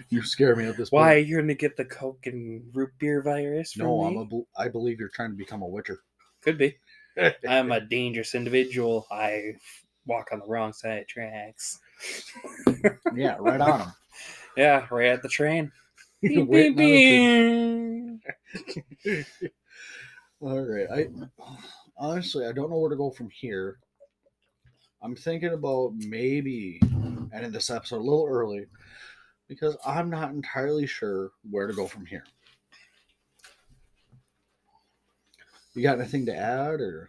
You 0.09 0.21
scare 0.21 0.55
me 0.55 0.65
at 0.65 0.77
this 0.77 0.91
Why 0.91 1.15
point. 1.15 1.27
you're 1.27 1.41
gonna 1.41 1.55
get 1.55 1.75
the 1.75 1.85
coke 1.85 2.27
and 2.27 2.63
root 2.73 2.91
beer 2.99 3.23
virus? 3.23 3.75
No, 3.77 4.03
me? 4.03 4.07
I'm 4.07 4.17
a. 4.31 4.61
I 4.61 4.67
believe 4.67 4.99
you're 4.99 5.09
trying 5.09 5.31
to 5.31 5.37
become 5.37 5.63
a 5.63 5.67
witcher. 5.67 6.01
Could 6.43 6.57
be. 6.57 6.75
I'm 7.47 7.71
a 7.71 7.81
dangerous 7.81 8.35
individual. 8.35 9.07
I 9.11 9.53
walk 10.05 10.29
on 10.31 10.39
the 10.39 10.47
wrong 10.47 10.73
side 10.73 10.99
of 10.99 11.07
tracks. 11.07 11.79
yeah, 13.15 13.37
right 13.39 13.61
on 13.61 13.81
him. 13.81 13.91
Yeah, 14.55 14.87
right 14.89 15.09
at 15.09 15.21
the 15.21 15.29
train. 15.29 15.71
Beep, 16.19 16.49
beep, 16.49 16.75
beep. 16.75 18.19
All 20.41 20.61
right. 20.61 20.87
I 20.91 21.09
honestly, 21.95 22.47
I 22.47 22.53
don't 22.53 22.71
know 22.71 22.79
where 22.79 22.89
to 22.89 22.95
go 22.95 23.11
from 23.11 23.29
here. 23.29 23.77
I'm 25.03 25.15
thinking 25.15 25.53
about 25.53 25.93
maybe 25.95 26.79
ending 27.31 27.51
this 27.51 27.69
episode 27.69 27.97
a 27.97 28.03
little 28.03 28.25
early 28.27 28.65
because 29.47 29.77
I'm 29.85 30.09
not 30.09 30.31
entirely 30.31 30.87
sure 30.87 31.33
where 31.51 31.67
to 31.67 31.73
go 31.73 31.85
from 31.85 32.07
here. 32.07 32.23
You 35.77 35.83
got 35.83 35.99
anything 35.99 36.25
to 36.25 36.35
add 36.35 36.81
or 36.81 37.07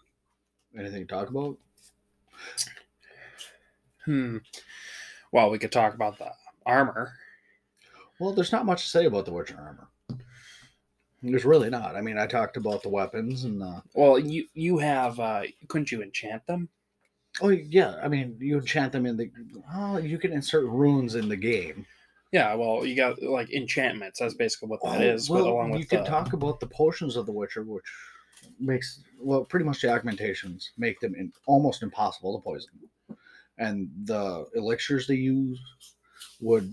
anything 0.79 1.07
to 1.07 1.15
talk 1.15 1.31
about? 1.31 1.57
Hmm. 4.05 4.39
Well, 5.33 5.49
we 5.51 5.59
could 5.59 5.73
talk 5.73 5.95
about 5.95 6.19
the 6.19 6.33
armor. 6.67 7.15
Well, 8.21 8.33
there's 8.35 8.53
not 8.53 8.67
much 8.67 8.85
to 8.85 8.91
say 8.91 9.07
about 9.07 9.25
the 9.25 9.33
Witcher 9.33 9.57
armor. 9.59 9.89
There's 11.23 11.47
really 11.47 11.71
not. 11.71 11.97
I 11.97 12.03
mean, 12.03 12.19
I 12.19 12.27
talked 12.27 12.59
about 12.59 12.83
the 12.83 12.91
weapons 12.91 13.45
and 13.45 13.59
the. 13.61 13.83
Well, 13.95 14.19
you 14.19 14.47
you 14.53 14.77
have 14.79 15.19
uh 15.19 15.43
couldn't 15.69 15.91
you 15.91 16.03
enchant 16.03 16.47
them? 16.47 16.69
Oh 17.41 17.49
yeah, 17.49 17.97
I 18.03 18.09
mean, 18.09 18.37
you 18.39 18.59
enchant 18.59 18.93
them 18.93 19.07
in 19.07 19.17
the. 19.17 19.31
Oh, 19.75 19.97
you 19.97 20.19
can 20.19 20.33
insert 20.33 20.67
runes 20.67 21.15
in 21.15 21.29
the 21.29 21.37
game. 21.37 21.87
Yeah, 22.33 22.53
well, 22.55 22.85
you 22.85 22.95
got 22.95 23.23
like 23.23 23.51
enchantments. 23.51 24.21
That's 24.21 24.35
basically 24.35 24.69
what 24.69 24.83
that 24.83 25.01
Oh, 25.01 25.05
is. 25.05 25.31
well, 25.31 25.47
along 25.49 25.71
with 25.71 25.81
you 25.81 25.87
could 25.87 26.01
the- 26.01 26.05
talk 26.11 26.35
about 26.35 26.61
the 26.61 26.66
potions 26.66 27.16
of 27.16 27.25
the 27.25 27.33
Witcher, 27.33 27.62
which 27.64 27.85
makes 28.61 29.01
well, 29.21 29.45
pretty 29.45 29.65
much 29.65 29.83
the 29.83 29.91
augmentations 29.93 30.73
make 30.77 31.01
them 31.01 31.15
in, 31.15 31.33
almost 31.47 31.83
impossible 31.83 32.39
to 32.39 32.43
poison, 32.43 32.71
and 33.59 33.91
the 34.05 34.47
elixirs 34.55 35.07
they 35.07 35.15
use 35.15 35.61
would 36.41 36.73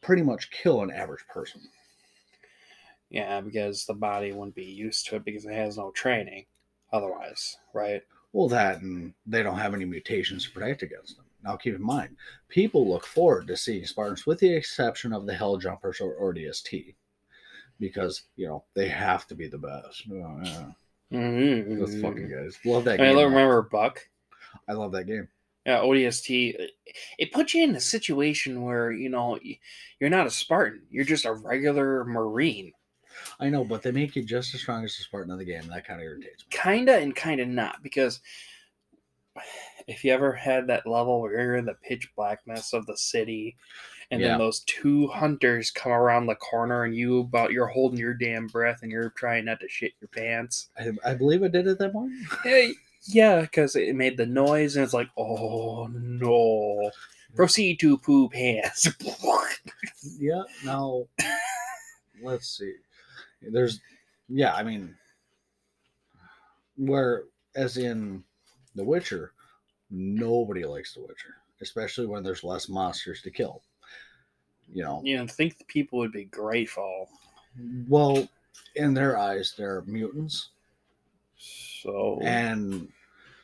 pretty 0.00 0.22
much 0.22 0.50
kill 0.50 0.82
an 0.82 0.90
average 0.90 1.26
person. 1.28 1.60
Yeah, 3.10 3.40
because 3.40 3.86
the 3.86 3.94
body 3.94 4.32
wouldn't 4.32 4.56
be 4.56 4.64
used 4.64 5.06
to 5.06 5.16
it 5.16 5.24
because 5.24 5.44
it 5.44 5.52
has 5.52 5.78
no 5.78 5.90
training 5.92 6.46
otherwise, 6.92 7.56
right? 7.72 8.02
Well, 8.32 8.48
that 8.48 8.82
and 8.82 9.14
they 9.26 9.42
don't 9.42 9.58
have 9.58 9.74
any 9.74 9.84
mutations 9.84 10.44
to 10.44 10.50
protect 10.50 10.82
against 10.82 11.16
them. 11.16 11.24
Now, 11.42 11.56
keep 11.56 11.76
in 11.76 11.82
mind, 11.82 12.16
people 12.48 12.88
look 12.88 13.06
forward 13.06 13.46
to 13.46 13.56
seeing 13.56 13.86
Spartans, 13.86 14.26
with 14.26 14.40
the 14.40 14.52
exception 14.52 15.12
of 15.12 15.26
the 15.26 15.34
Hell 15.34 15.58
Jumpers 15.58 16.00
or, 16.00 16.12
or 16.14 16.34
DST, 16.34 16.94
because 17.78 18.22
you 18.34 18.48
know 18.48 18.64
they 18.74 18.88
have 18.88 19.26
to 19.28 19.34
be 19.34 19.46
the 19.46 19.58
best. 19.58 20.04
Uh, 20.10 20.14
yeah. 20.42 20.66
Mm-hmm. 21.12 21.78
Those 21.78 22.00
fucking 22.00 22.28
guys. 22.28 22.58
Love 22.64 22.84
that 22.84 23.00
I 23.00 23.04
game. 23.06 23.14
don't 23.14 23.32
remember 23.32 23.62
Buck. 23.62 24.00
I 24.68 24.72
love 24.72 24.92
that 24.92 25.04
game. 25.04 25.28
Yeah, 25.64 25.80
ODST. 25.80 26.54
It 27.18 27.32
puts 27.32 27.54
you 27.54 27.64
in 27.64 27.74
a 27.74 27.80
situation 27.80 28.62
where 28.62 28.92
you 28.92 29.08
know 29.08 29.38
you're 30.00 30.10
not 30.10 30.26
a 30.26 30.30
Spartan. 30.30 30.82
You're 30.90 31.04
just 31.04 31.24
a 31.24 31.32
regular 31.32 32.04
Marine. 32.04 32.72
I 33.40 33.48
know, 33.48 33.64
but 33.64 33.82
they 33.82 33.92
make 33.92 34.14
you 34.14 34.22
just 34.22 34.54
as 34.54 34.60
strong 34.60 34.84
as 34.84 34.96
the 34.96 35.02
Spartan 35.02 35.32
of 35.32 35.38
the 35.38 35.44
game. 35.44 35.66
That 35.68 35.86
kind 35.86 36.00
of 36.00 36.06
irritates 36.06 36.44
me. 36.44 36.48
Kinda 36.50 36.96
and 36.96 37.14
kinda 37.14 37.46
not 37.46 37.82
because 37.82 38.20
if 39.86 40.04
you 40.04 40.12
ever 40.12 40.32
had 40.32 40.66
that 40.66 40.86
level 40.86 41.20
where 41.20 41.32
you're 41.32 41.56
in 41.56 41.66
the 41.66 41.74
pitch 41.82 42.10
blackness 42.16 42.72
of 42.72 42.86
the 42.86 42.96
city, 42.96 43.56
and 44.10 44.20
Yeah. 44.20 44.28
then 44.28 44.38
those 44.38 44.60
two 44.60 45.08
hunters 45.08 45.70
come 45.70 45.92
around 45.92 46.26
the 46.26 46.34
corner 46.36 46.84
and 46.84 46.94
you 46.94 47.20
about 47.20 47.52
you're 47.52 47.66
holding 47.66 47.98
your 47.98 48.14
damn 48.14 48.46
breath 48.46 48.80
and 48.82 48.90
you're 48.92 49.10
trying 49.10 49.44
not 49.46 49.60
to 49.60 49.68
shit 49.68 49.92
your 50.00 50.08
pants. 50.08 50.68
I, 50.78 50.92
I 51.04 51.14
believe 51.14 51.42
I 51.42 51.48
did 51.48 51.66
it 51.66 51.78
that 51.78 51.92
one. 51.94 52.12
Yeah, 53.08 53.42
because 53.42 53.76
it 53.76 53.94
made 53.94 54.16
the 54.16 54.26
noise 54.26 54.74
and 54.74 54.82
it's 54.84 54.92
like, 54.94 55.08
oh 55.16 55.86
no. 55.92 56.90
Proceed 57.36 57.78
to 57.80 57.98
poo 57.98 58.28
pants. 58.28 58.88
Yeah. 60.18 60.42
Now, 60.64 61.04
let's 62.22 62.48
see. 62.56 62.72
There's, 63.42 63.80
yeah. 64.28 64.54
I 64.54 64.62
mean, 64.64 64.94
where 66.76 67.24
as 67.54 67.76
in 67.76 68.22
The 68.74 68.84
Witcher, 68.84 69.32
nobody 69.90 70.64
likes 70.64 70.94
The 70.94 71.00
Witcher, 71.02 71.36
especially 71.60 72.06
when 72.06 72.22
there's 72.22 72.44
less 72.44 72.68
monsters 72.68 73.22
to 73.22 73.30
kill. 73.30 73.62
You 74.72 74.82
know. 74.82 75.00
you 75.04 75.16
know, 75.16 75.26
think 75.26 75.58
the 75.58 75.64
people 75.64 75.98
would 76.00 76.12
be 76.12 76.24
grateful. 76.24 77.08
Well, 77.88 78.28
in 78.74 78.94
their 78.94 79.16
eyes, 79.18 79.54
they're 79.56 79.82
mutants, 79.86 80.50
So 81.38 82.18
and 82.22 82.88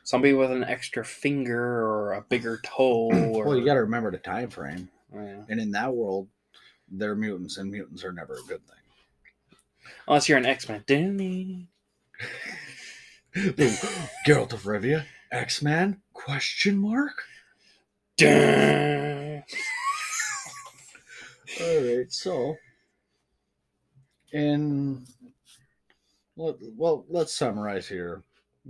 somebody 0.04 0.34
with 0.34 0.50
an 0.50 0.64
extra 0.64 1.04
finger 1.04 1.60
or 1.62 2.12
a 2.14 2.22
bigger 2.22 2.60
toe 2.66 3.10
or 3.12 3.46
well, 3.46 3.56
you 3.56 3.64
got 3.64 3.74
to 3.74 3.80
remember 3.82 4.10
the 4.10 4.18
time 4.18 4.50
frame. 4.50 4.88
Oh, 5.14 5.22
yeah. 5.24 5.42
And 5.48 5.60
in 5.60 5.70
that 5.72 5.94
world, 5.94 6.28
they're 6.90 7.14
mutants, 7.14 7.56
and 7.58 7.70
mutants 7.70 8.04
are 8.04 8.12
never 8.12 8.34
a 8.34 8.48
good 8.48 8.60
thing. 8.66 9.56
unless 10.06 10.28
you're 10.28 10.38
an 10.38 10.46
X-Men. 10.46 10.84
Disney. 10.86 11.68
Geralt 13.34 14.52
of 14.52 14.64
Rivia, 14.64 15.04
X 15.30 15.62
Man? 15.62 16.00
Question 16.12 16.76
mark. 16.78 17.22
Dun. 18.18 19.21
All 21.60 21.80
right, 21.82 22.10
so, 22.10 22.56
in 24.32 25.04
well, 26.36 26.58
well, 26.76 27.04
let's 27.08 27.34
summarize 27.34 27.86
here 27.86 28.22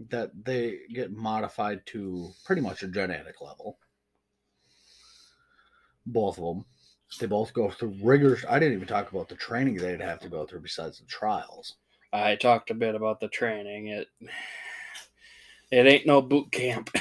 that 0.08 0.30
they 0.44 0.80
get 0.92 1.12
modified 1.12 1.84
to 1.86 2.30
pretty 2.44 2.62
much 2.62 2.82
a 2.82 2.88
genetic 2.88 3.40
level. 3.40 3.78
Both 6.06 6.38
of 6.38 6.44
them. 6.44 6.64
They 7.20 7.26
both 7.26 7.52
go 7.52 7.70
through 7.70 7.96
rigorous. 8.02 8.44
I 8.48 8.58
didn't 8.58 8.74
even 8.74 8.88
talk 8.88 9.12
about 9.12 9.28
the 9.28 9.34
training 9.34 9.76
they'd 9.76 10.00
have 10.00 10.20
to 10.20 10.30
go 10.30 10.46
through 10.46 10.60
besides 10.60 10.98
the 10.98 11.04
trials. 11.04 11.76
I 12.12 12.36
talked 12.36 12.70
a 12.70 12.74
bit 12.74 12.94
about 12.94 13.20
the 13.20 13.28
training. 13.28 13.88
It 13.88 14.08
it 15.70 15.86
ain't 15.86 16.06
no 16.06 16.22
boot 16.22 16.50
camp. 16.50 16.90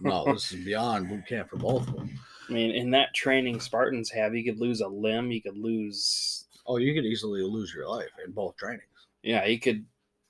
No, 0.00 0.24
this 0.32 0.52
is 0.52 0.64
beyond 0.64 1.08
boot 1.08 1.26
camp 1.28 1.50
for 1.50 1.58
both 1.58 1.86
of 1.86 1.94
them. 1.94 2.18
I 2.48 2.52
mean, 2.52 2.70
in 2.70 2.90
that 2.92 3.12
training 3.14 3.60
Spartans 3.60 4.10
have, 4.10 4.34
you 4.34 4.44
could 4.44 4.60
lose 4.60 4.80
a 4.80 4.88
limb, 4.88 5.30
you 5.30 5.42
could 5.42 5.56
lose 5.58 6.44
Oh, 6.66 6.76
you 6.78 6.94
could 6.94 7.04
easily 7.04 7.42
lose 7.42 7.72
your 7.74 7.88
life 7.88 8.10
in 8.24 8.32
both 8.32 8.56
trainings. 8.56 8.82
yeah, 9.22 9.44
you 9.44 9.58
could 9.60 9.84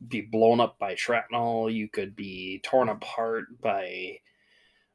be 0.09 0.21
blown 0.21 0.61
up 0.61 0.79
by 0.79 0.95
shrapnel, 0.95 1.71
you 1.71 1.89
could 1.89 2.15
be 2.15 2.61
torn 2.63 2.89
apart 2.91 3.45
by 3.63 4.19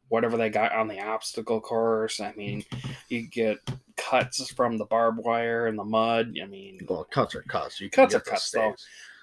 whatever 0.09 0.37
they 0.37 0.49
got 0.49 0.73
on 0.73 0.87
the 0.87 0.99
obstacle 0.99 1.59
course. 1.61 2.19
I 2.19 2.33
mean, 2.33 2.63
you 3.09 3.27
get 3.27 3.57
cuts 3.97 4.51
from 4.53 4.77
the 4.77 4.85
barbed 4.85 5.19
wire 5.19 5.67
and 5.67 5.77
the 5.79 5.83
mud. 5.83 6.33
I 6.41 6.45
mean, 6.45 6.79
Well, 6.87 7.05
cuts 7.05 7.33
are 7.33 7.41
cuts. 7.43 7.79
You 7.81 7.89
Cuts 7.89 8.13
are 8.13 8.19
cuts, 8.19 8.51
though. 8.51 8.75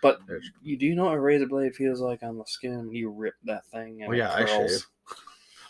but 0.02 0.20
There's- 0.26 0.50
you 0.62 0.76
do 0.76 0.94
know 0.94 1.04
what 1.06 1.14
a 1.14 1.20
razor 1.20 1.46
blade 1.46 1.76
feels 1.76 2.00
like 2.00 2.22
on 2.22 2.38
the 2.38 2.44
skin 2.46 2.86
when 2.86 2.92
you 2.94 3.10
rip 3.10 3.34
that 3.44 3.66
thing 3.66 4.02
and 4.02 4.10
Oh 4.10 4.16
yeah, 4.16 4.32
it 4.38 4.42
I 4.44 4.46
shave. 4.46 4.86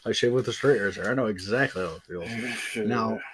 I 0.06 0.12
shave 0.12 0.32
with 0.32 0.48
a 0.48 0.52
straight 0.52 0.80
razor. 0.80 1.10
I 1.10 1.14
know 1.14 1.26
exactly 1.26 1.82
how 1.84 1.96
it 1.96 2.02
feels. 2.02 2.86
Now- 2.88 3.18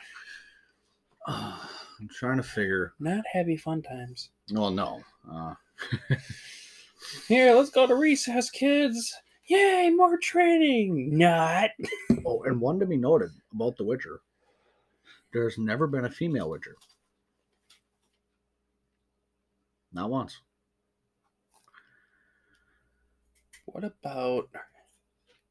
I'm 1.26 2.08
trying 2.08 2.36
to 2.38 2.42
figure. 2.42 2.92
not 2.98 3.24
happy 3.32 3.56
fun 3.56 3.80
times. 3.80 4.30
Well, 4.50 4.70
no. 4.70 5.00
Uh, 5.30 5.54
Here, 7.28 7.54
let's 7.54 7.70
go 7.70 7.86
to 7.86 7.94
recess, 7.94 8.50
kids. 8.50 9.14
Yay, 9.46 9.90
more 9.94 10.18
training. 10.18 11.16
Not. 11.16 11.70
oh, 12.26 12.42
and 12.44 12.60
one 12.60 12.78
to 12.80 12.86
be 12.86 12.96
noted 12.96 13.30
about 13.54 13.76
The 13.76 13.84
Witcher. 13.84 14.20
There's 15.32 15.56
never 15.56 15.86
been 15.86 16.04
a 16.04 16.10
female 16.10 16.50
Witcher. 16.50 16.76
Not 19.92 20.10
once. 20.10 20.40
What 23.66 23.84
about 23.84 24.48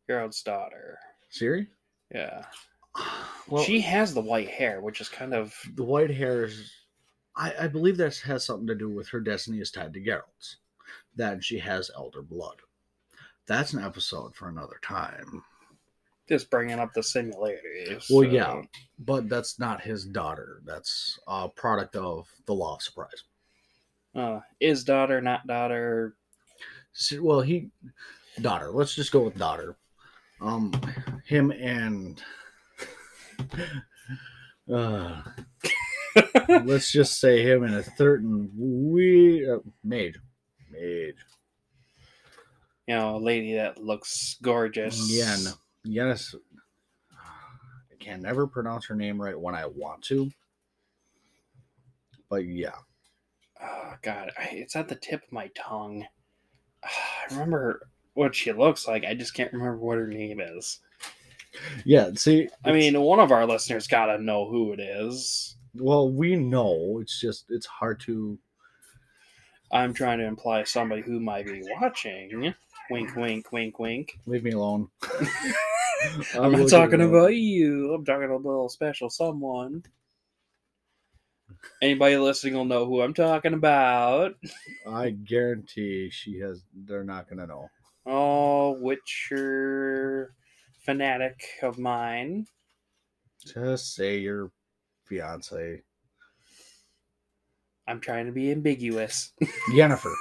Geralt's 0.10 0.42
daughter? 0.44 0.98
Ciri? 1.32 1.68
Yeah. 2.14 2.44
Well, 3.50 3.62
she 3.66 3.82
has 3.82 4.14
the 4.14 4.22
white 4.22 4.48
hair, 4.50 4.80
which 4.80 5.02
is 5.02 5.10
kind 5.10 5.34
of 5.34 5.54
the 5.76 5.84
white 5.84 6.10
hairs. 6.10 6.72
I, 7.36 7.54
I 7.62 7.68
believe 7.68 7.98
that 7.98 8.16
has 8.20 8.46
something 8.46 8.68
to 8.68 8.76
do 8.76 8.88
with 8.88 9.10
her 9.10 9.20
destiny 9.20 9.60
is 9.60 9.70
tied 9.70 9.94
to 9.96 10.00
Geralt's. 10.00 10.58
That 11.18 11.44
she 11.44 11.60
has 11.60 11.92
elder 11.94 12.22
blood. 12.22 12.56
That's 13.46 13.74
an 13.74 13.84
episode 13.84 14.34
for 14.34 14.48
another 14.48 14.80
time. 14.82 15.44
just 16.30 16.50
bringing 16.50 16.80
up 16.80 16.94
the 16.94 17.04
similarities. 17.04 18.08
Well, 18.10 18.24
so- 18.24 18.30
yeah, 18.32 18.62
but 18.98 19.28
that's 19.28 19.60
not 19.60 19.82
his 19.82 20.06
daughter. 20.06 20.62
That's 20.64 21.20
a 21.28 21.50
product 21.50 21.98
of 21.98 22.30
the 22.46 22.54
law 22.54 22.76
of 22.76 22.82
surprise. 22.82 23.24
Uh, 24.16 24.40
is 24.62 24.86
daughter, 24.86 25.20
not 25.20 25.46
daughter. 25.48 26.16
Well, 27.20 27.42
he 27.42 27.72
daughter. 28.40 28.72
Let's 28.72 28.96
just 28.96 29.12
go 29.12 29.20
with 29.24 29.38
daughter. 29.38 29.76
Um, 30.44 30.74
him 31.26 31.52
and 31.52 32.22
uh, 34.72 35.22
let's 36.66 36.92
just 36.92 37.20
say 37.20 37.42
him 37.42 37.64
and 37.64 37.76
a 37.76 37.84
certain 37.96 38.52
we 38.56 39.50
uh, 39.50 39.60
mage, 39.86 40.20
mage. 40.70 41.16
You 42.88 42.96
know, 42.96 43.16
a 43.16 43.20
lady 43.20 43.54
that 43.56 43.82
looks 43.82 44.36
gorgeous. 44.42 45.10
Yen. 45.10 45.54
Yes. 45.86 46.36
I 47.14 47.96
can 48.04 48.22
never 48.22 48.46
pronounce 48.46 48.86
her 48.88 48.96
name 48.96 49.22
right 49.22 49.40
when 49.40 49.56
I 49.56 49.66
want 49.66 50.04
to. 50.06 50.30
But 52.30 52.46
yeah. 52.46 52.76
Oh, 53.62 53.94
God, 54.02 54.32
I, 54.38 54.50
it's 54.52 54.76
at 54.76 54.90
the 54.90 54.96
tip 54.96 55.24
of 55.24 55.32
my 55.32 55.50
tongue. 55.56 56.06
I 56.84 57.32
remember 57.32 57.88
what 58.14 58.36
she 58.36 58.52
looks 58.52 58.88
like. 58.88 59.06
I 59.06 59.14
just 59.14 59.34
can't 59.34 59.54
remember 59.54 59.78
what 59.78 59.98
her 59.98 60.08
name 60.08 60.40
is. 60.40 60.80
Yeah, 61.86 62.12
see 62.16 62.50
I 62.66 62.72
mean, 62.72 63.00
one 63.00 63.20
of 63.20 63.32
our 63.32 63.46
listeners 63.46 63.88
got 63.88 64.08
to 64.08 64.22
know 64.22 64.50
who 64.50 64.74
it 64.74 64.80
is. 64.80 65.56
well, 65.76 66.12
we 66.12 66.36
know. 66.36 67.00
It's 67.02 67.20
just 67.20 67.46
it's 67.50 67.68
hard 67.68 68.00
to 68.02 68.40
I'm 69.74 69.94
trying 69.94 70.20
to 70.20 70.26
imply 70.26 70.64
somebody 70.64 71.02
who 71.02 71.20
might 71.20 71.48
be 71.48 71.64
watching. 71.82 72.54
Wink, 72.92 73.16
wink, 73.16 73.52
wink, 73.52 73.80
wink. 73.80 74.20
leave 74.28 74.44
me 74.44 74.52
alone. 74.52 74.88
I'm 76.40 76.52
not 76.52 76.70
talking 76.70 77.02
about 77.02 77.34
you. 77.34 77.94
I'm 77.94 78.06
talking 78.06 78.32
about 78.32 78.66
a 78.66 78.70
special 78.70 79.10
someone. 79.10 79.84
Anybody 81.82 82.18
listening 82.18 82.54
will 82.54 82.66
know 82.66 82.86
who 82.86 83.02
I'm 83.02 83.14
talking 83.14 83.54
about. 83.54 84.36
I 84.88 85.12
guarantee 85.12 86.10
she 86.12 86.40
has 86.40 86.62
they're 86.86 87.04
not 87.04 87.28
gonna 87.28 87.48
know. 87.48 87.70
Oh, 88.06 88.78
Witcher 88.80 90.34
fanatic 90.82 91.42
of 91.62 91.80
mine. 91.80 92.46
Just 93.46 93.96
say 93.96 94.20
your 94.20 94.52
fiance. 95.06 95.82
I'm 97.88 98.00
trying 98.00 98.26
to 98.28 98.32
be 98.32 98.52
ambiguous. 98.52 99.34
Yennefer. 99.72 100.14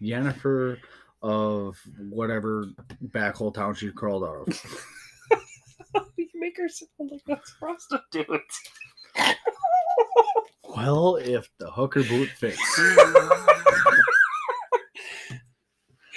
Yennefer 0.00 0.78
of 1.22 1.78
whatever 2.10 2.66
backhole 3.08 3.54
town 3.54 3.74
she 3.74 3.90
crawled 3.90 4.24
out 4.24 4.48
of. 4.48 6.06
you 6.16 6.28
make 6.34 6.56
her 6.56 6.68
sound 6.68 7.10
like 7.10 7.38
a 7.38 7.40
prostitute. 7.58 8.40
Well, 10.76 11.16
if 11.16 11.48
the 11.58 11.70
hooker 11.70 12.02
boot 12.02 12.28
fits. 12.30 12.58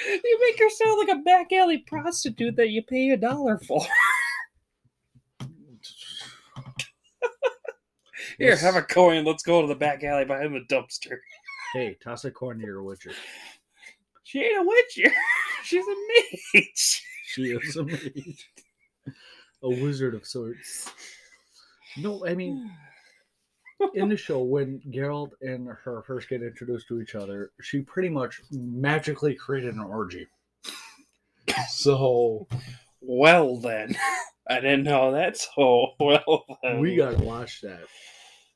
you 0.08 0.40
make 0.42 0.60
her 0.60 0.70
sound 0.70 1.00
like 1.00 1.18
a 1.18 1.22
back 1.22 1.52
alley 1.52 1.80
prostitute 1.80 2.56
that 2.56 2.70
you 2.70 2.84
pay 2.84 3.10
a 3.10 3.18
dollar 3.18 3.58
for. 3.60 3.86
Here, 8.38 8.56
have 8.56 8.76
a 8.76 8.84
coin. 8.84 9.26
Let's 9.26 9.44
go 9.44 9.62
to 9.62 9.68
the 9.68 9.76
back 9.76 10.04
alley 10.04 10.26
behind 10.26 10.54
the 10.54 10.62
dumpster. 10.74 11.18
Hey, 11.74 11.98
toss 12.04 12.26
a 12.26 12.32
coin 12.32 12.60
to 12.60 12.66
your 12.66 12.84
witcher. 12.84 13.12
She 14.24 14.40
She 14.40 14.46
ain't 14.46 14.60
a 14.60 14.64
witcher. 14.64 15.16
She's 15.64 15.86
a 15.86 15.96
mage. 16.54 17.04
She 17.26 17.44
is 17.52 17.76
a 17.76 17.84
mage. 17.84 18.50
A 19.64 19.70
wizard 19.70 20.14
of 20.16 20.26
sorts. 20.26 20.92
No, 21.98 22.26
I 22.28 22.36
mean, 22.36 22.72
in 23.94 24.10
the 24.10 24.18
show, 24.18 24.42
when 24.42 24.82
Geralt 24.90 25.32
and 25.42 25.68
her 25.68 26.04
first 26.06 26.30
get 26.30 26.42
introduced 26.42 26.88
to 26.88 27.02
each 27.02 27.16
other, 27.16 27.52
she 27.62 27.82
pretty 27.82 28.10
much 28.10 28.42
magically 28.52 29.36
created 29.36 29.76
an 29.76 29.82
orgy. 29.82 30.28
So 31.70 32.48
Well 33.02 33.58
then, 33.58 33.96
I 34.50 34.56
didn't 34.56 34.84
know 34.84 35.12
that. 35.14 35.38
So 35.38 35.94
well 36.00 36.46
then. 36.64 36.80
we 36.80 36.96
gotta 36.96 37.24
watch 37.24 37.62
that. 37.62 37.82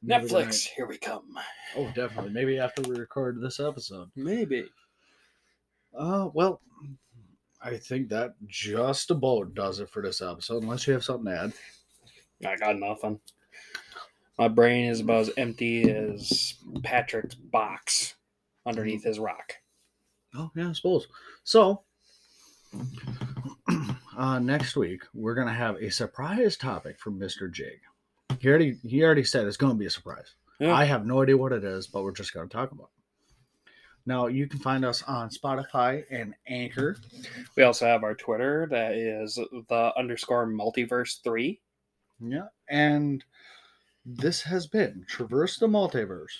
Maybe 0.03 0.25
Netflix. 0.25 0.67
Here 0.75 0.87
we 0.87 0.97
come. 0.97 1.37
Oh, 1.77 1.91
definitely. 1.93 2.31
Maybe 2.31 2.57
after 2.57 2.81
we 2.81 2.95
record 2.95 3.39
this 3.39 3.59
episode. 3.59 4.09
Maybe. 4.15 4.65
Uh, 5.95 6.29
well, 6.33 6.59
I 7.61 7.77
think 7.77 8.09
that 8.09 8.33
just 8.47 9.11
about 9.11 9.53
does 9.53 9.79
it 9.79 9.89
for 9.89 10.01
this 10.01 10.21
episode. 10.21 10.63
Unless 10.63 10.87
you 10.87 10.93
have 10.93 11.03
something 11.03 11.31
to 11.31 11.39
add. 11.39 11.53
I 12.47 12.55
got 12.55 12.79
nothing. 12.79 13.19
My 14.37 14.47
brain 14.47 14.89
is 14.89 14.99
about 15.01 15.21
as 15.21 15.31
empty 15.37 15.89
as 15.91 16.55
Patrick's 16.83 17.35
box 17.35 18.15
underneath 18.65 19.03
his 19.03 19.19
rock. 19.19 19.53
Oh 20.35 20.49
yeah, 20.55 20.69
I 20.69 20.73
suppose. 20.73 21.07
So 21.43 21.83
uh, 24.17 24.39
next 24.39 24.75
week 24.75 25.03
we're 25.13 25.35
gonna 25.35 25.53
have 25.53 25.75
a 25.75 25.89
surprise 25.91 26.57
topic 26.57 26.99
from 26.99 27.19
Mr. 27.19 27.51
Jig. 27.51 27.79
He 28.39 28.47
already 28.47 28.77
he 28.83 29.03
already 29.03 29.23
said 29.23 29.45
it's 29.45 29.57
gonna 29.57 29.75
be 29.75 29.85
a 29.85 29.89
surprise. 29.91 30.33
Yeah. 30.59 30.73
I 30.73 30.85
have 30.85 31.05
no 31.05 31.21
idea 31.21 31.37
what 31.37 31.51
it 31.51 31.63
is, 31.63 31.87
but 31.87 32.03
we're 32.03 32.11
just 32.11 32.33
gonna 32.33 32.47
talk 32.47 32.71
about. 32.71 32.85
it. 32.85 33.71
Now 34.05 34.27
you 34.27 34.47
can 34.47 34.59
find 34.59 34.83
us 34.83 35.03
on 35.03 35.29
Spotify 35.29 36.03
and 36.09 36.33
Anchor. 36.47 36.97
We 37.55 37.63
also 37.63 37.85
have 37.85 38.03
our 38.03 38.15
Twitter 38.15 38.67
that 38.71 38.93
is 38.93 39.35
the 39.35 39.91
underscore 39.97 40.47
multiverse 40.47 41.21
three. 41.23 41.59
Yeah, 42.19 42.47
and 42.69 43.23
this 44.05 44.41
has 44.41 44.67
been 44.67 45.05
Traverse 45.07 45.57
the 45.57 45.67
Multiverse. 45.67 46.33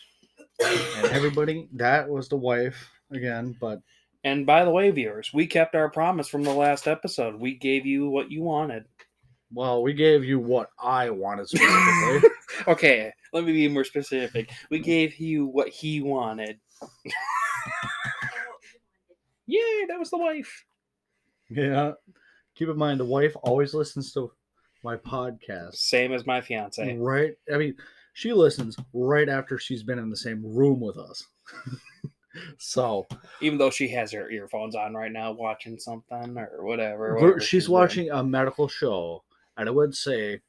And 0.60 1.08
everybody, 1.08 1.68
that 1.74 2.08
was 2.08 2.30
the 2.30 2.36
wife 2.38 2.90
again, 3.12 3.56
but 3.60 3.82
And 4.24 4.46
by 4.46 4.64
the 4.64 4.70
way, 4.72 4.92
viewers, 4.92 5.32
we 5.34 5.48
kept 5.48 5.76
our 5.76 5.90
promise 5.90 6.28
from 6.28 6.44
the 6.44 6.54
last 6.54 6.88
episode. 6.88 7.36
We 7.40 7.56
gave 7.56 7.86
you 7.86 8.10
what 8.10 8.30
you 8.32 8.42
wanted. 8.44 8.86
well, 9.54 9.82
we 9.84 9.94
gave 9.94 10.24
you 10.24 10.40
what 10.40 10.70
I 10.80 11.10
wanted 11.10 11.48
specifically. 11.50 12.30
Okay, 12.68 13.12
let 13.34 13.44
me 13.46 13.54
be 13.54 13.68
more 13.70 13.86
specific. 13.86 14.52
We 14.70 14.80
gave 14.80 15.18
you 15.18 15.48
what 15.48 15.70
he 15.70 16.02
wanted. 16.02 16.60
Yay, 19.48 19.86
that 19.88 19.98
was 19.98 20.12
the 20.12 20.18
wife. 20.18 20.66
Yeah. 21.50 21.94
Keep 22.56 22.70
in 22.70 22.78
mind, 22.78 23.00
the 23.00 23.06
wife 23.06 23.36
always 23.42 23.74
listens 23.74 24.12
to 24.14 24.32
my 24.84 24.96
podcast. 24.98 25.76
Same 25.76 26.14
as 26.14 26.26
my 26.26 26.42
fiance. 26.42 26.98
Right. 26.98 27.34
I 27.54 27.58
mean, 27.58 27.76
she 28.14 28.34
listens 28.34 28.76
right 28.94 29.30
after 29.30 29.58
she's 29.58 29.84
been 29.84 30.00
in 30.00 30.10
the 30.10 30.18
same 30.18 30.44
room 30.44 30.80
with 30.80 30.98
us. 30.98 31.26
so 32.58 33.08
Even 33.42 33.58
though 33.58 33.70
she 33.70 33.88
has 33.90 34.12
her 34.12 34.30
earphones 34.30 34.76
on 34.76 34.94
right 34.94 35.12
now, 35.12 35.32
watching 35.32 35.78
something 35.78 36.38
or 36.38 36.66
whatever. 36.66 37.16
whatever 37.16 37.40
she's 37.40 37.66
doing. 37.66 37.80
watching 37.80 38.10
a 38.12 38.24
medical 38.24 38.68
show, 38.68 39.24
and 39.58 39.68
I 39.68 39.72
would 39.72 39.96
say, 39.96 40.42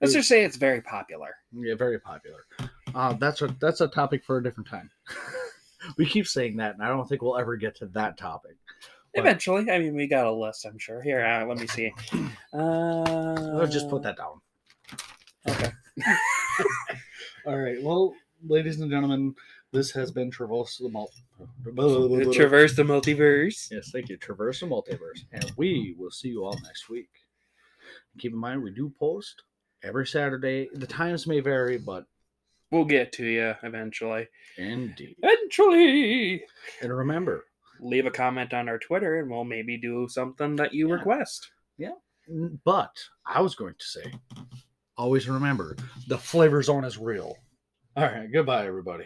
Let's 0.00 0.12
just 0.12 0.28
say 0.28 0.44
it's 0.44 0.56
very 0.56 0.82
popular. 0.82 1.30
yeah, 1.52 1.74
very 1.76 1.98
popular. 1.98 2.44
Uh, 2.94 3.14
that's 3.14 3.40
a 3.40 3.54
that's 3.58 3.80
a 3.80 3.88
topic 3.88 4.22
for 4.24 4.36
a 4.36 4.42
different 4.42 4.68
time. 4.68 4.90
we 5.98 6.04
keep 6.04 6.26
saying 6.26 6.56
that, 6.58 6.74
and 6.74 6.82
I 6.82 6.88
don't 6.88 7.08
think 7.08 7.22
we'll 7.22 7.38
ever 7.38 7.56
get 7.56 7.74
to 7.76 7.86
that 7.86 8.18
topic. 8.18 8.56
But- 9.14 9.20
Eventually, 9.20 9.70
I 9.70 9.78
mean, 9.78 9.94
we 9.94 10.06
got 10.06 10.26
a 10.26 10.32
list. 10.32 10.64
I'm 10.64 10.78
sure. 10.78 11.00
Here, 11.02 11.24
uh, 11.24 11.46
let 11.46 11.58
me 11.58 11.66
see. 11.66 11.92
Uh, 12.52 13.58
I'll 13.60 13.66
just 13.66 13.90
put 13.90 14.02
that 14.04 14.16
down. 14.16 14.40
Okay. 15.48 15.70
All 17.46 17.58
right. 17.58 17.82
Well, 17.82 18.14
ladies 18.46 18.78
and 18.78 18.88
gentlemen, 18.90 19.34
this 19.72 19.90
has 19.90 20.12
been 20.12 20.30
Traverse 20.30 20.78
the 20.78 20.88
Mul- 20.88 21.10
Traverse 22.32 22.76
the 22.76 22.84
multiverse. 22.84 23.70
Yes, 23.72 23.90
thank 23.92 24.08
you. 24.08 24.16
Traverse 24.16 24.60
the 24.60 24.66
Multiverse. 24.66 25.24
And 25.32 25.50
we 25.56 25.96
will 25.98 26.12
see 26.12 26.28
you 26.28 26.44
all 26.44 26.56
next 26.62 26.88
week. 26.88 27.08
Keep 28.18 28.32
in 28.34 28.38
mind, 28.38 28.62
we 28.62 28.70
do 28.70 28.92
post 29.00 29.42
every 29.82 30.06
Saturday. 30.06 30.68
The 30.72 30.86
times 30.86 31.26
may 31.26 31.40
vary, 31.40 31.76
but 31.78 32.06
We'll 32.70 32.84
get 32.84 33.12
to 33.14 33.26
you 33.26 33.54
eventually. 33.64 34.28
indeed. 34.56 35.16
Eventually. 35.22 36.44
And 36.82 36.96
remember, 36.96 37.46
Leave 37.80 38.06
a 38.06 38.10
comment 38.10 38.54
on 38.54 38.68
our 38.68 38.78
Twitter, 38.78 39.18
and 39.20 39.30
we'll 39.30 39.44
maybe 39.44 39.76
do 39.76 40.08
something 40.08 40.56
that 40.56 40.72
you 40.74 40.88
Yeah. 40.88 40.94
request. 40.94 41.50
Yeah. 41.78 41.90
but 42.64 42.96
I 43.26 43.42
was 43.42 43.54
going 43.54 43.74
to 43.78 43.84
say, 43.84 44.12
always 44.96 45.28
remember, 45.28 45.76
the 46.08 46.16
flavor 46.16 46.62
zone 46.62 46.84
is 46.84 46.96
real. 46.96 47.36
All 47.96 48.04
right. 48.04 48.30
Goodbye, 48.32 48.66
everybody. 48.66 49.04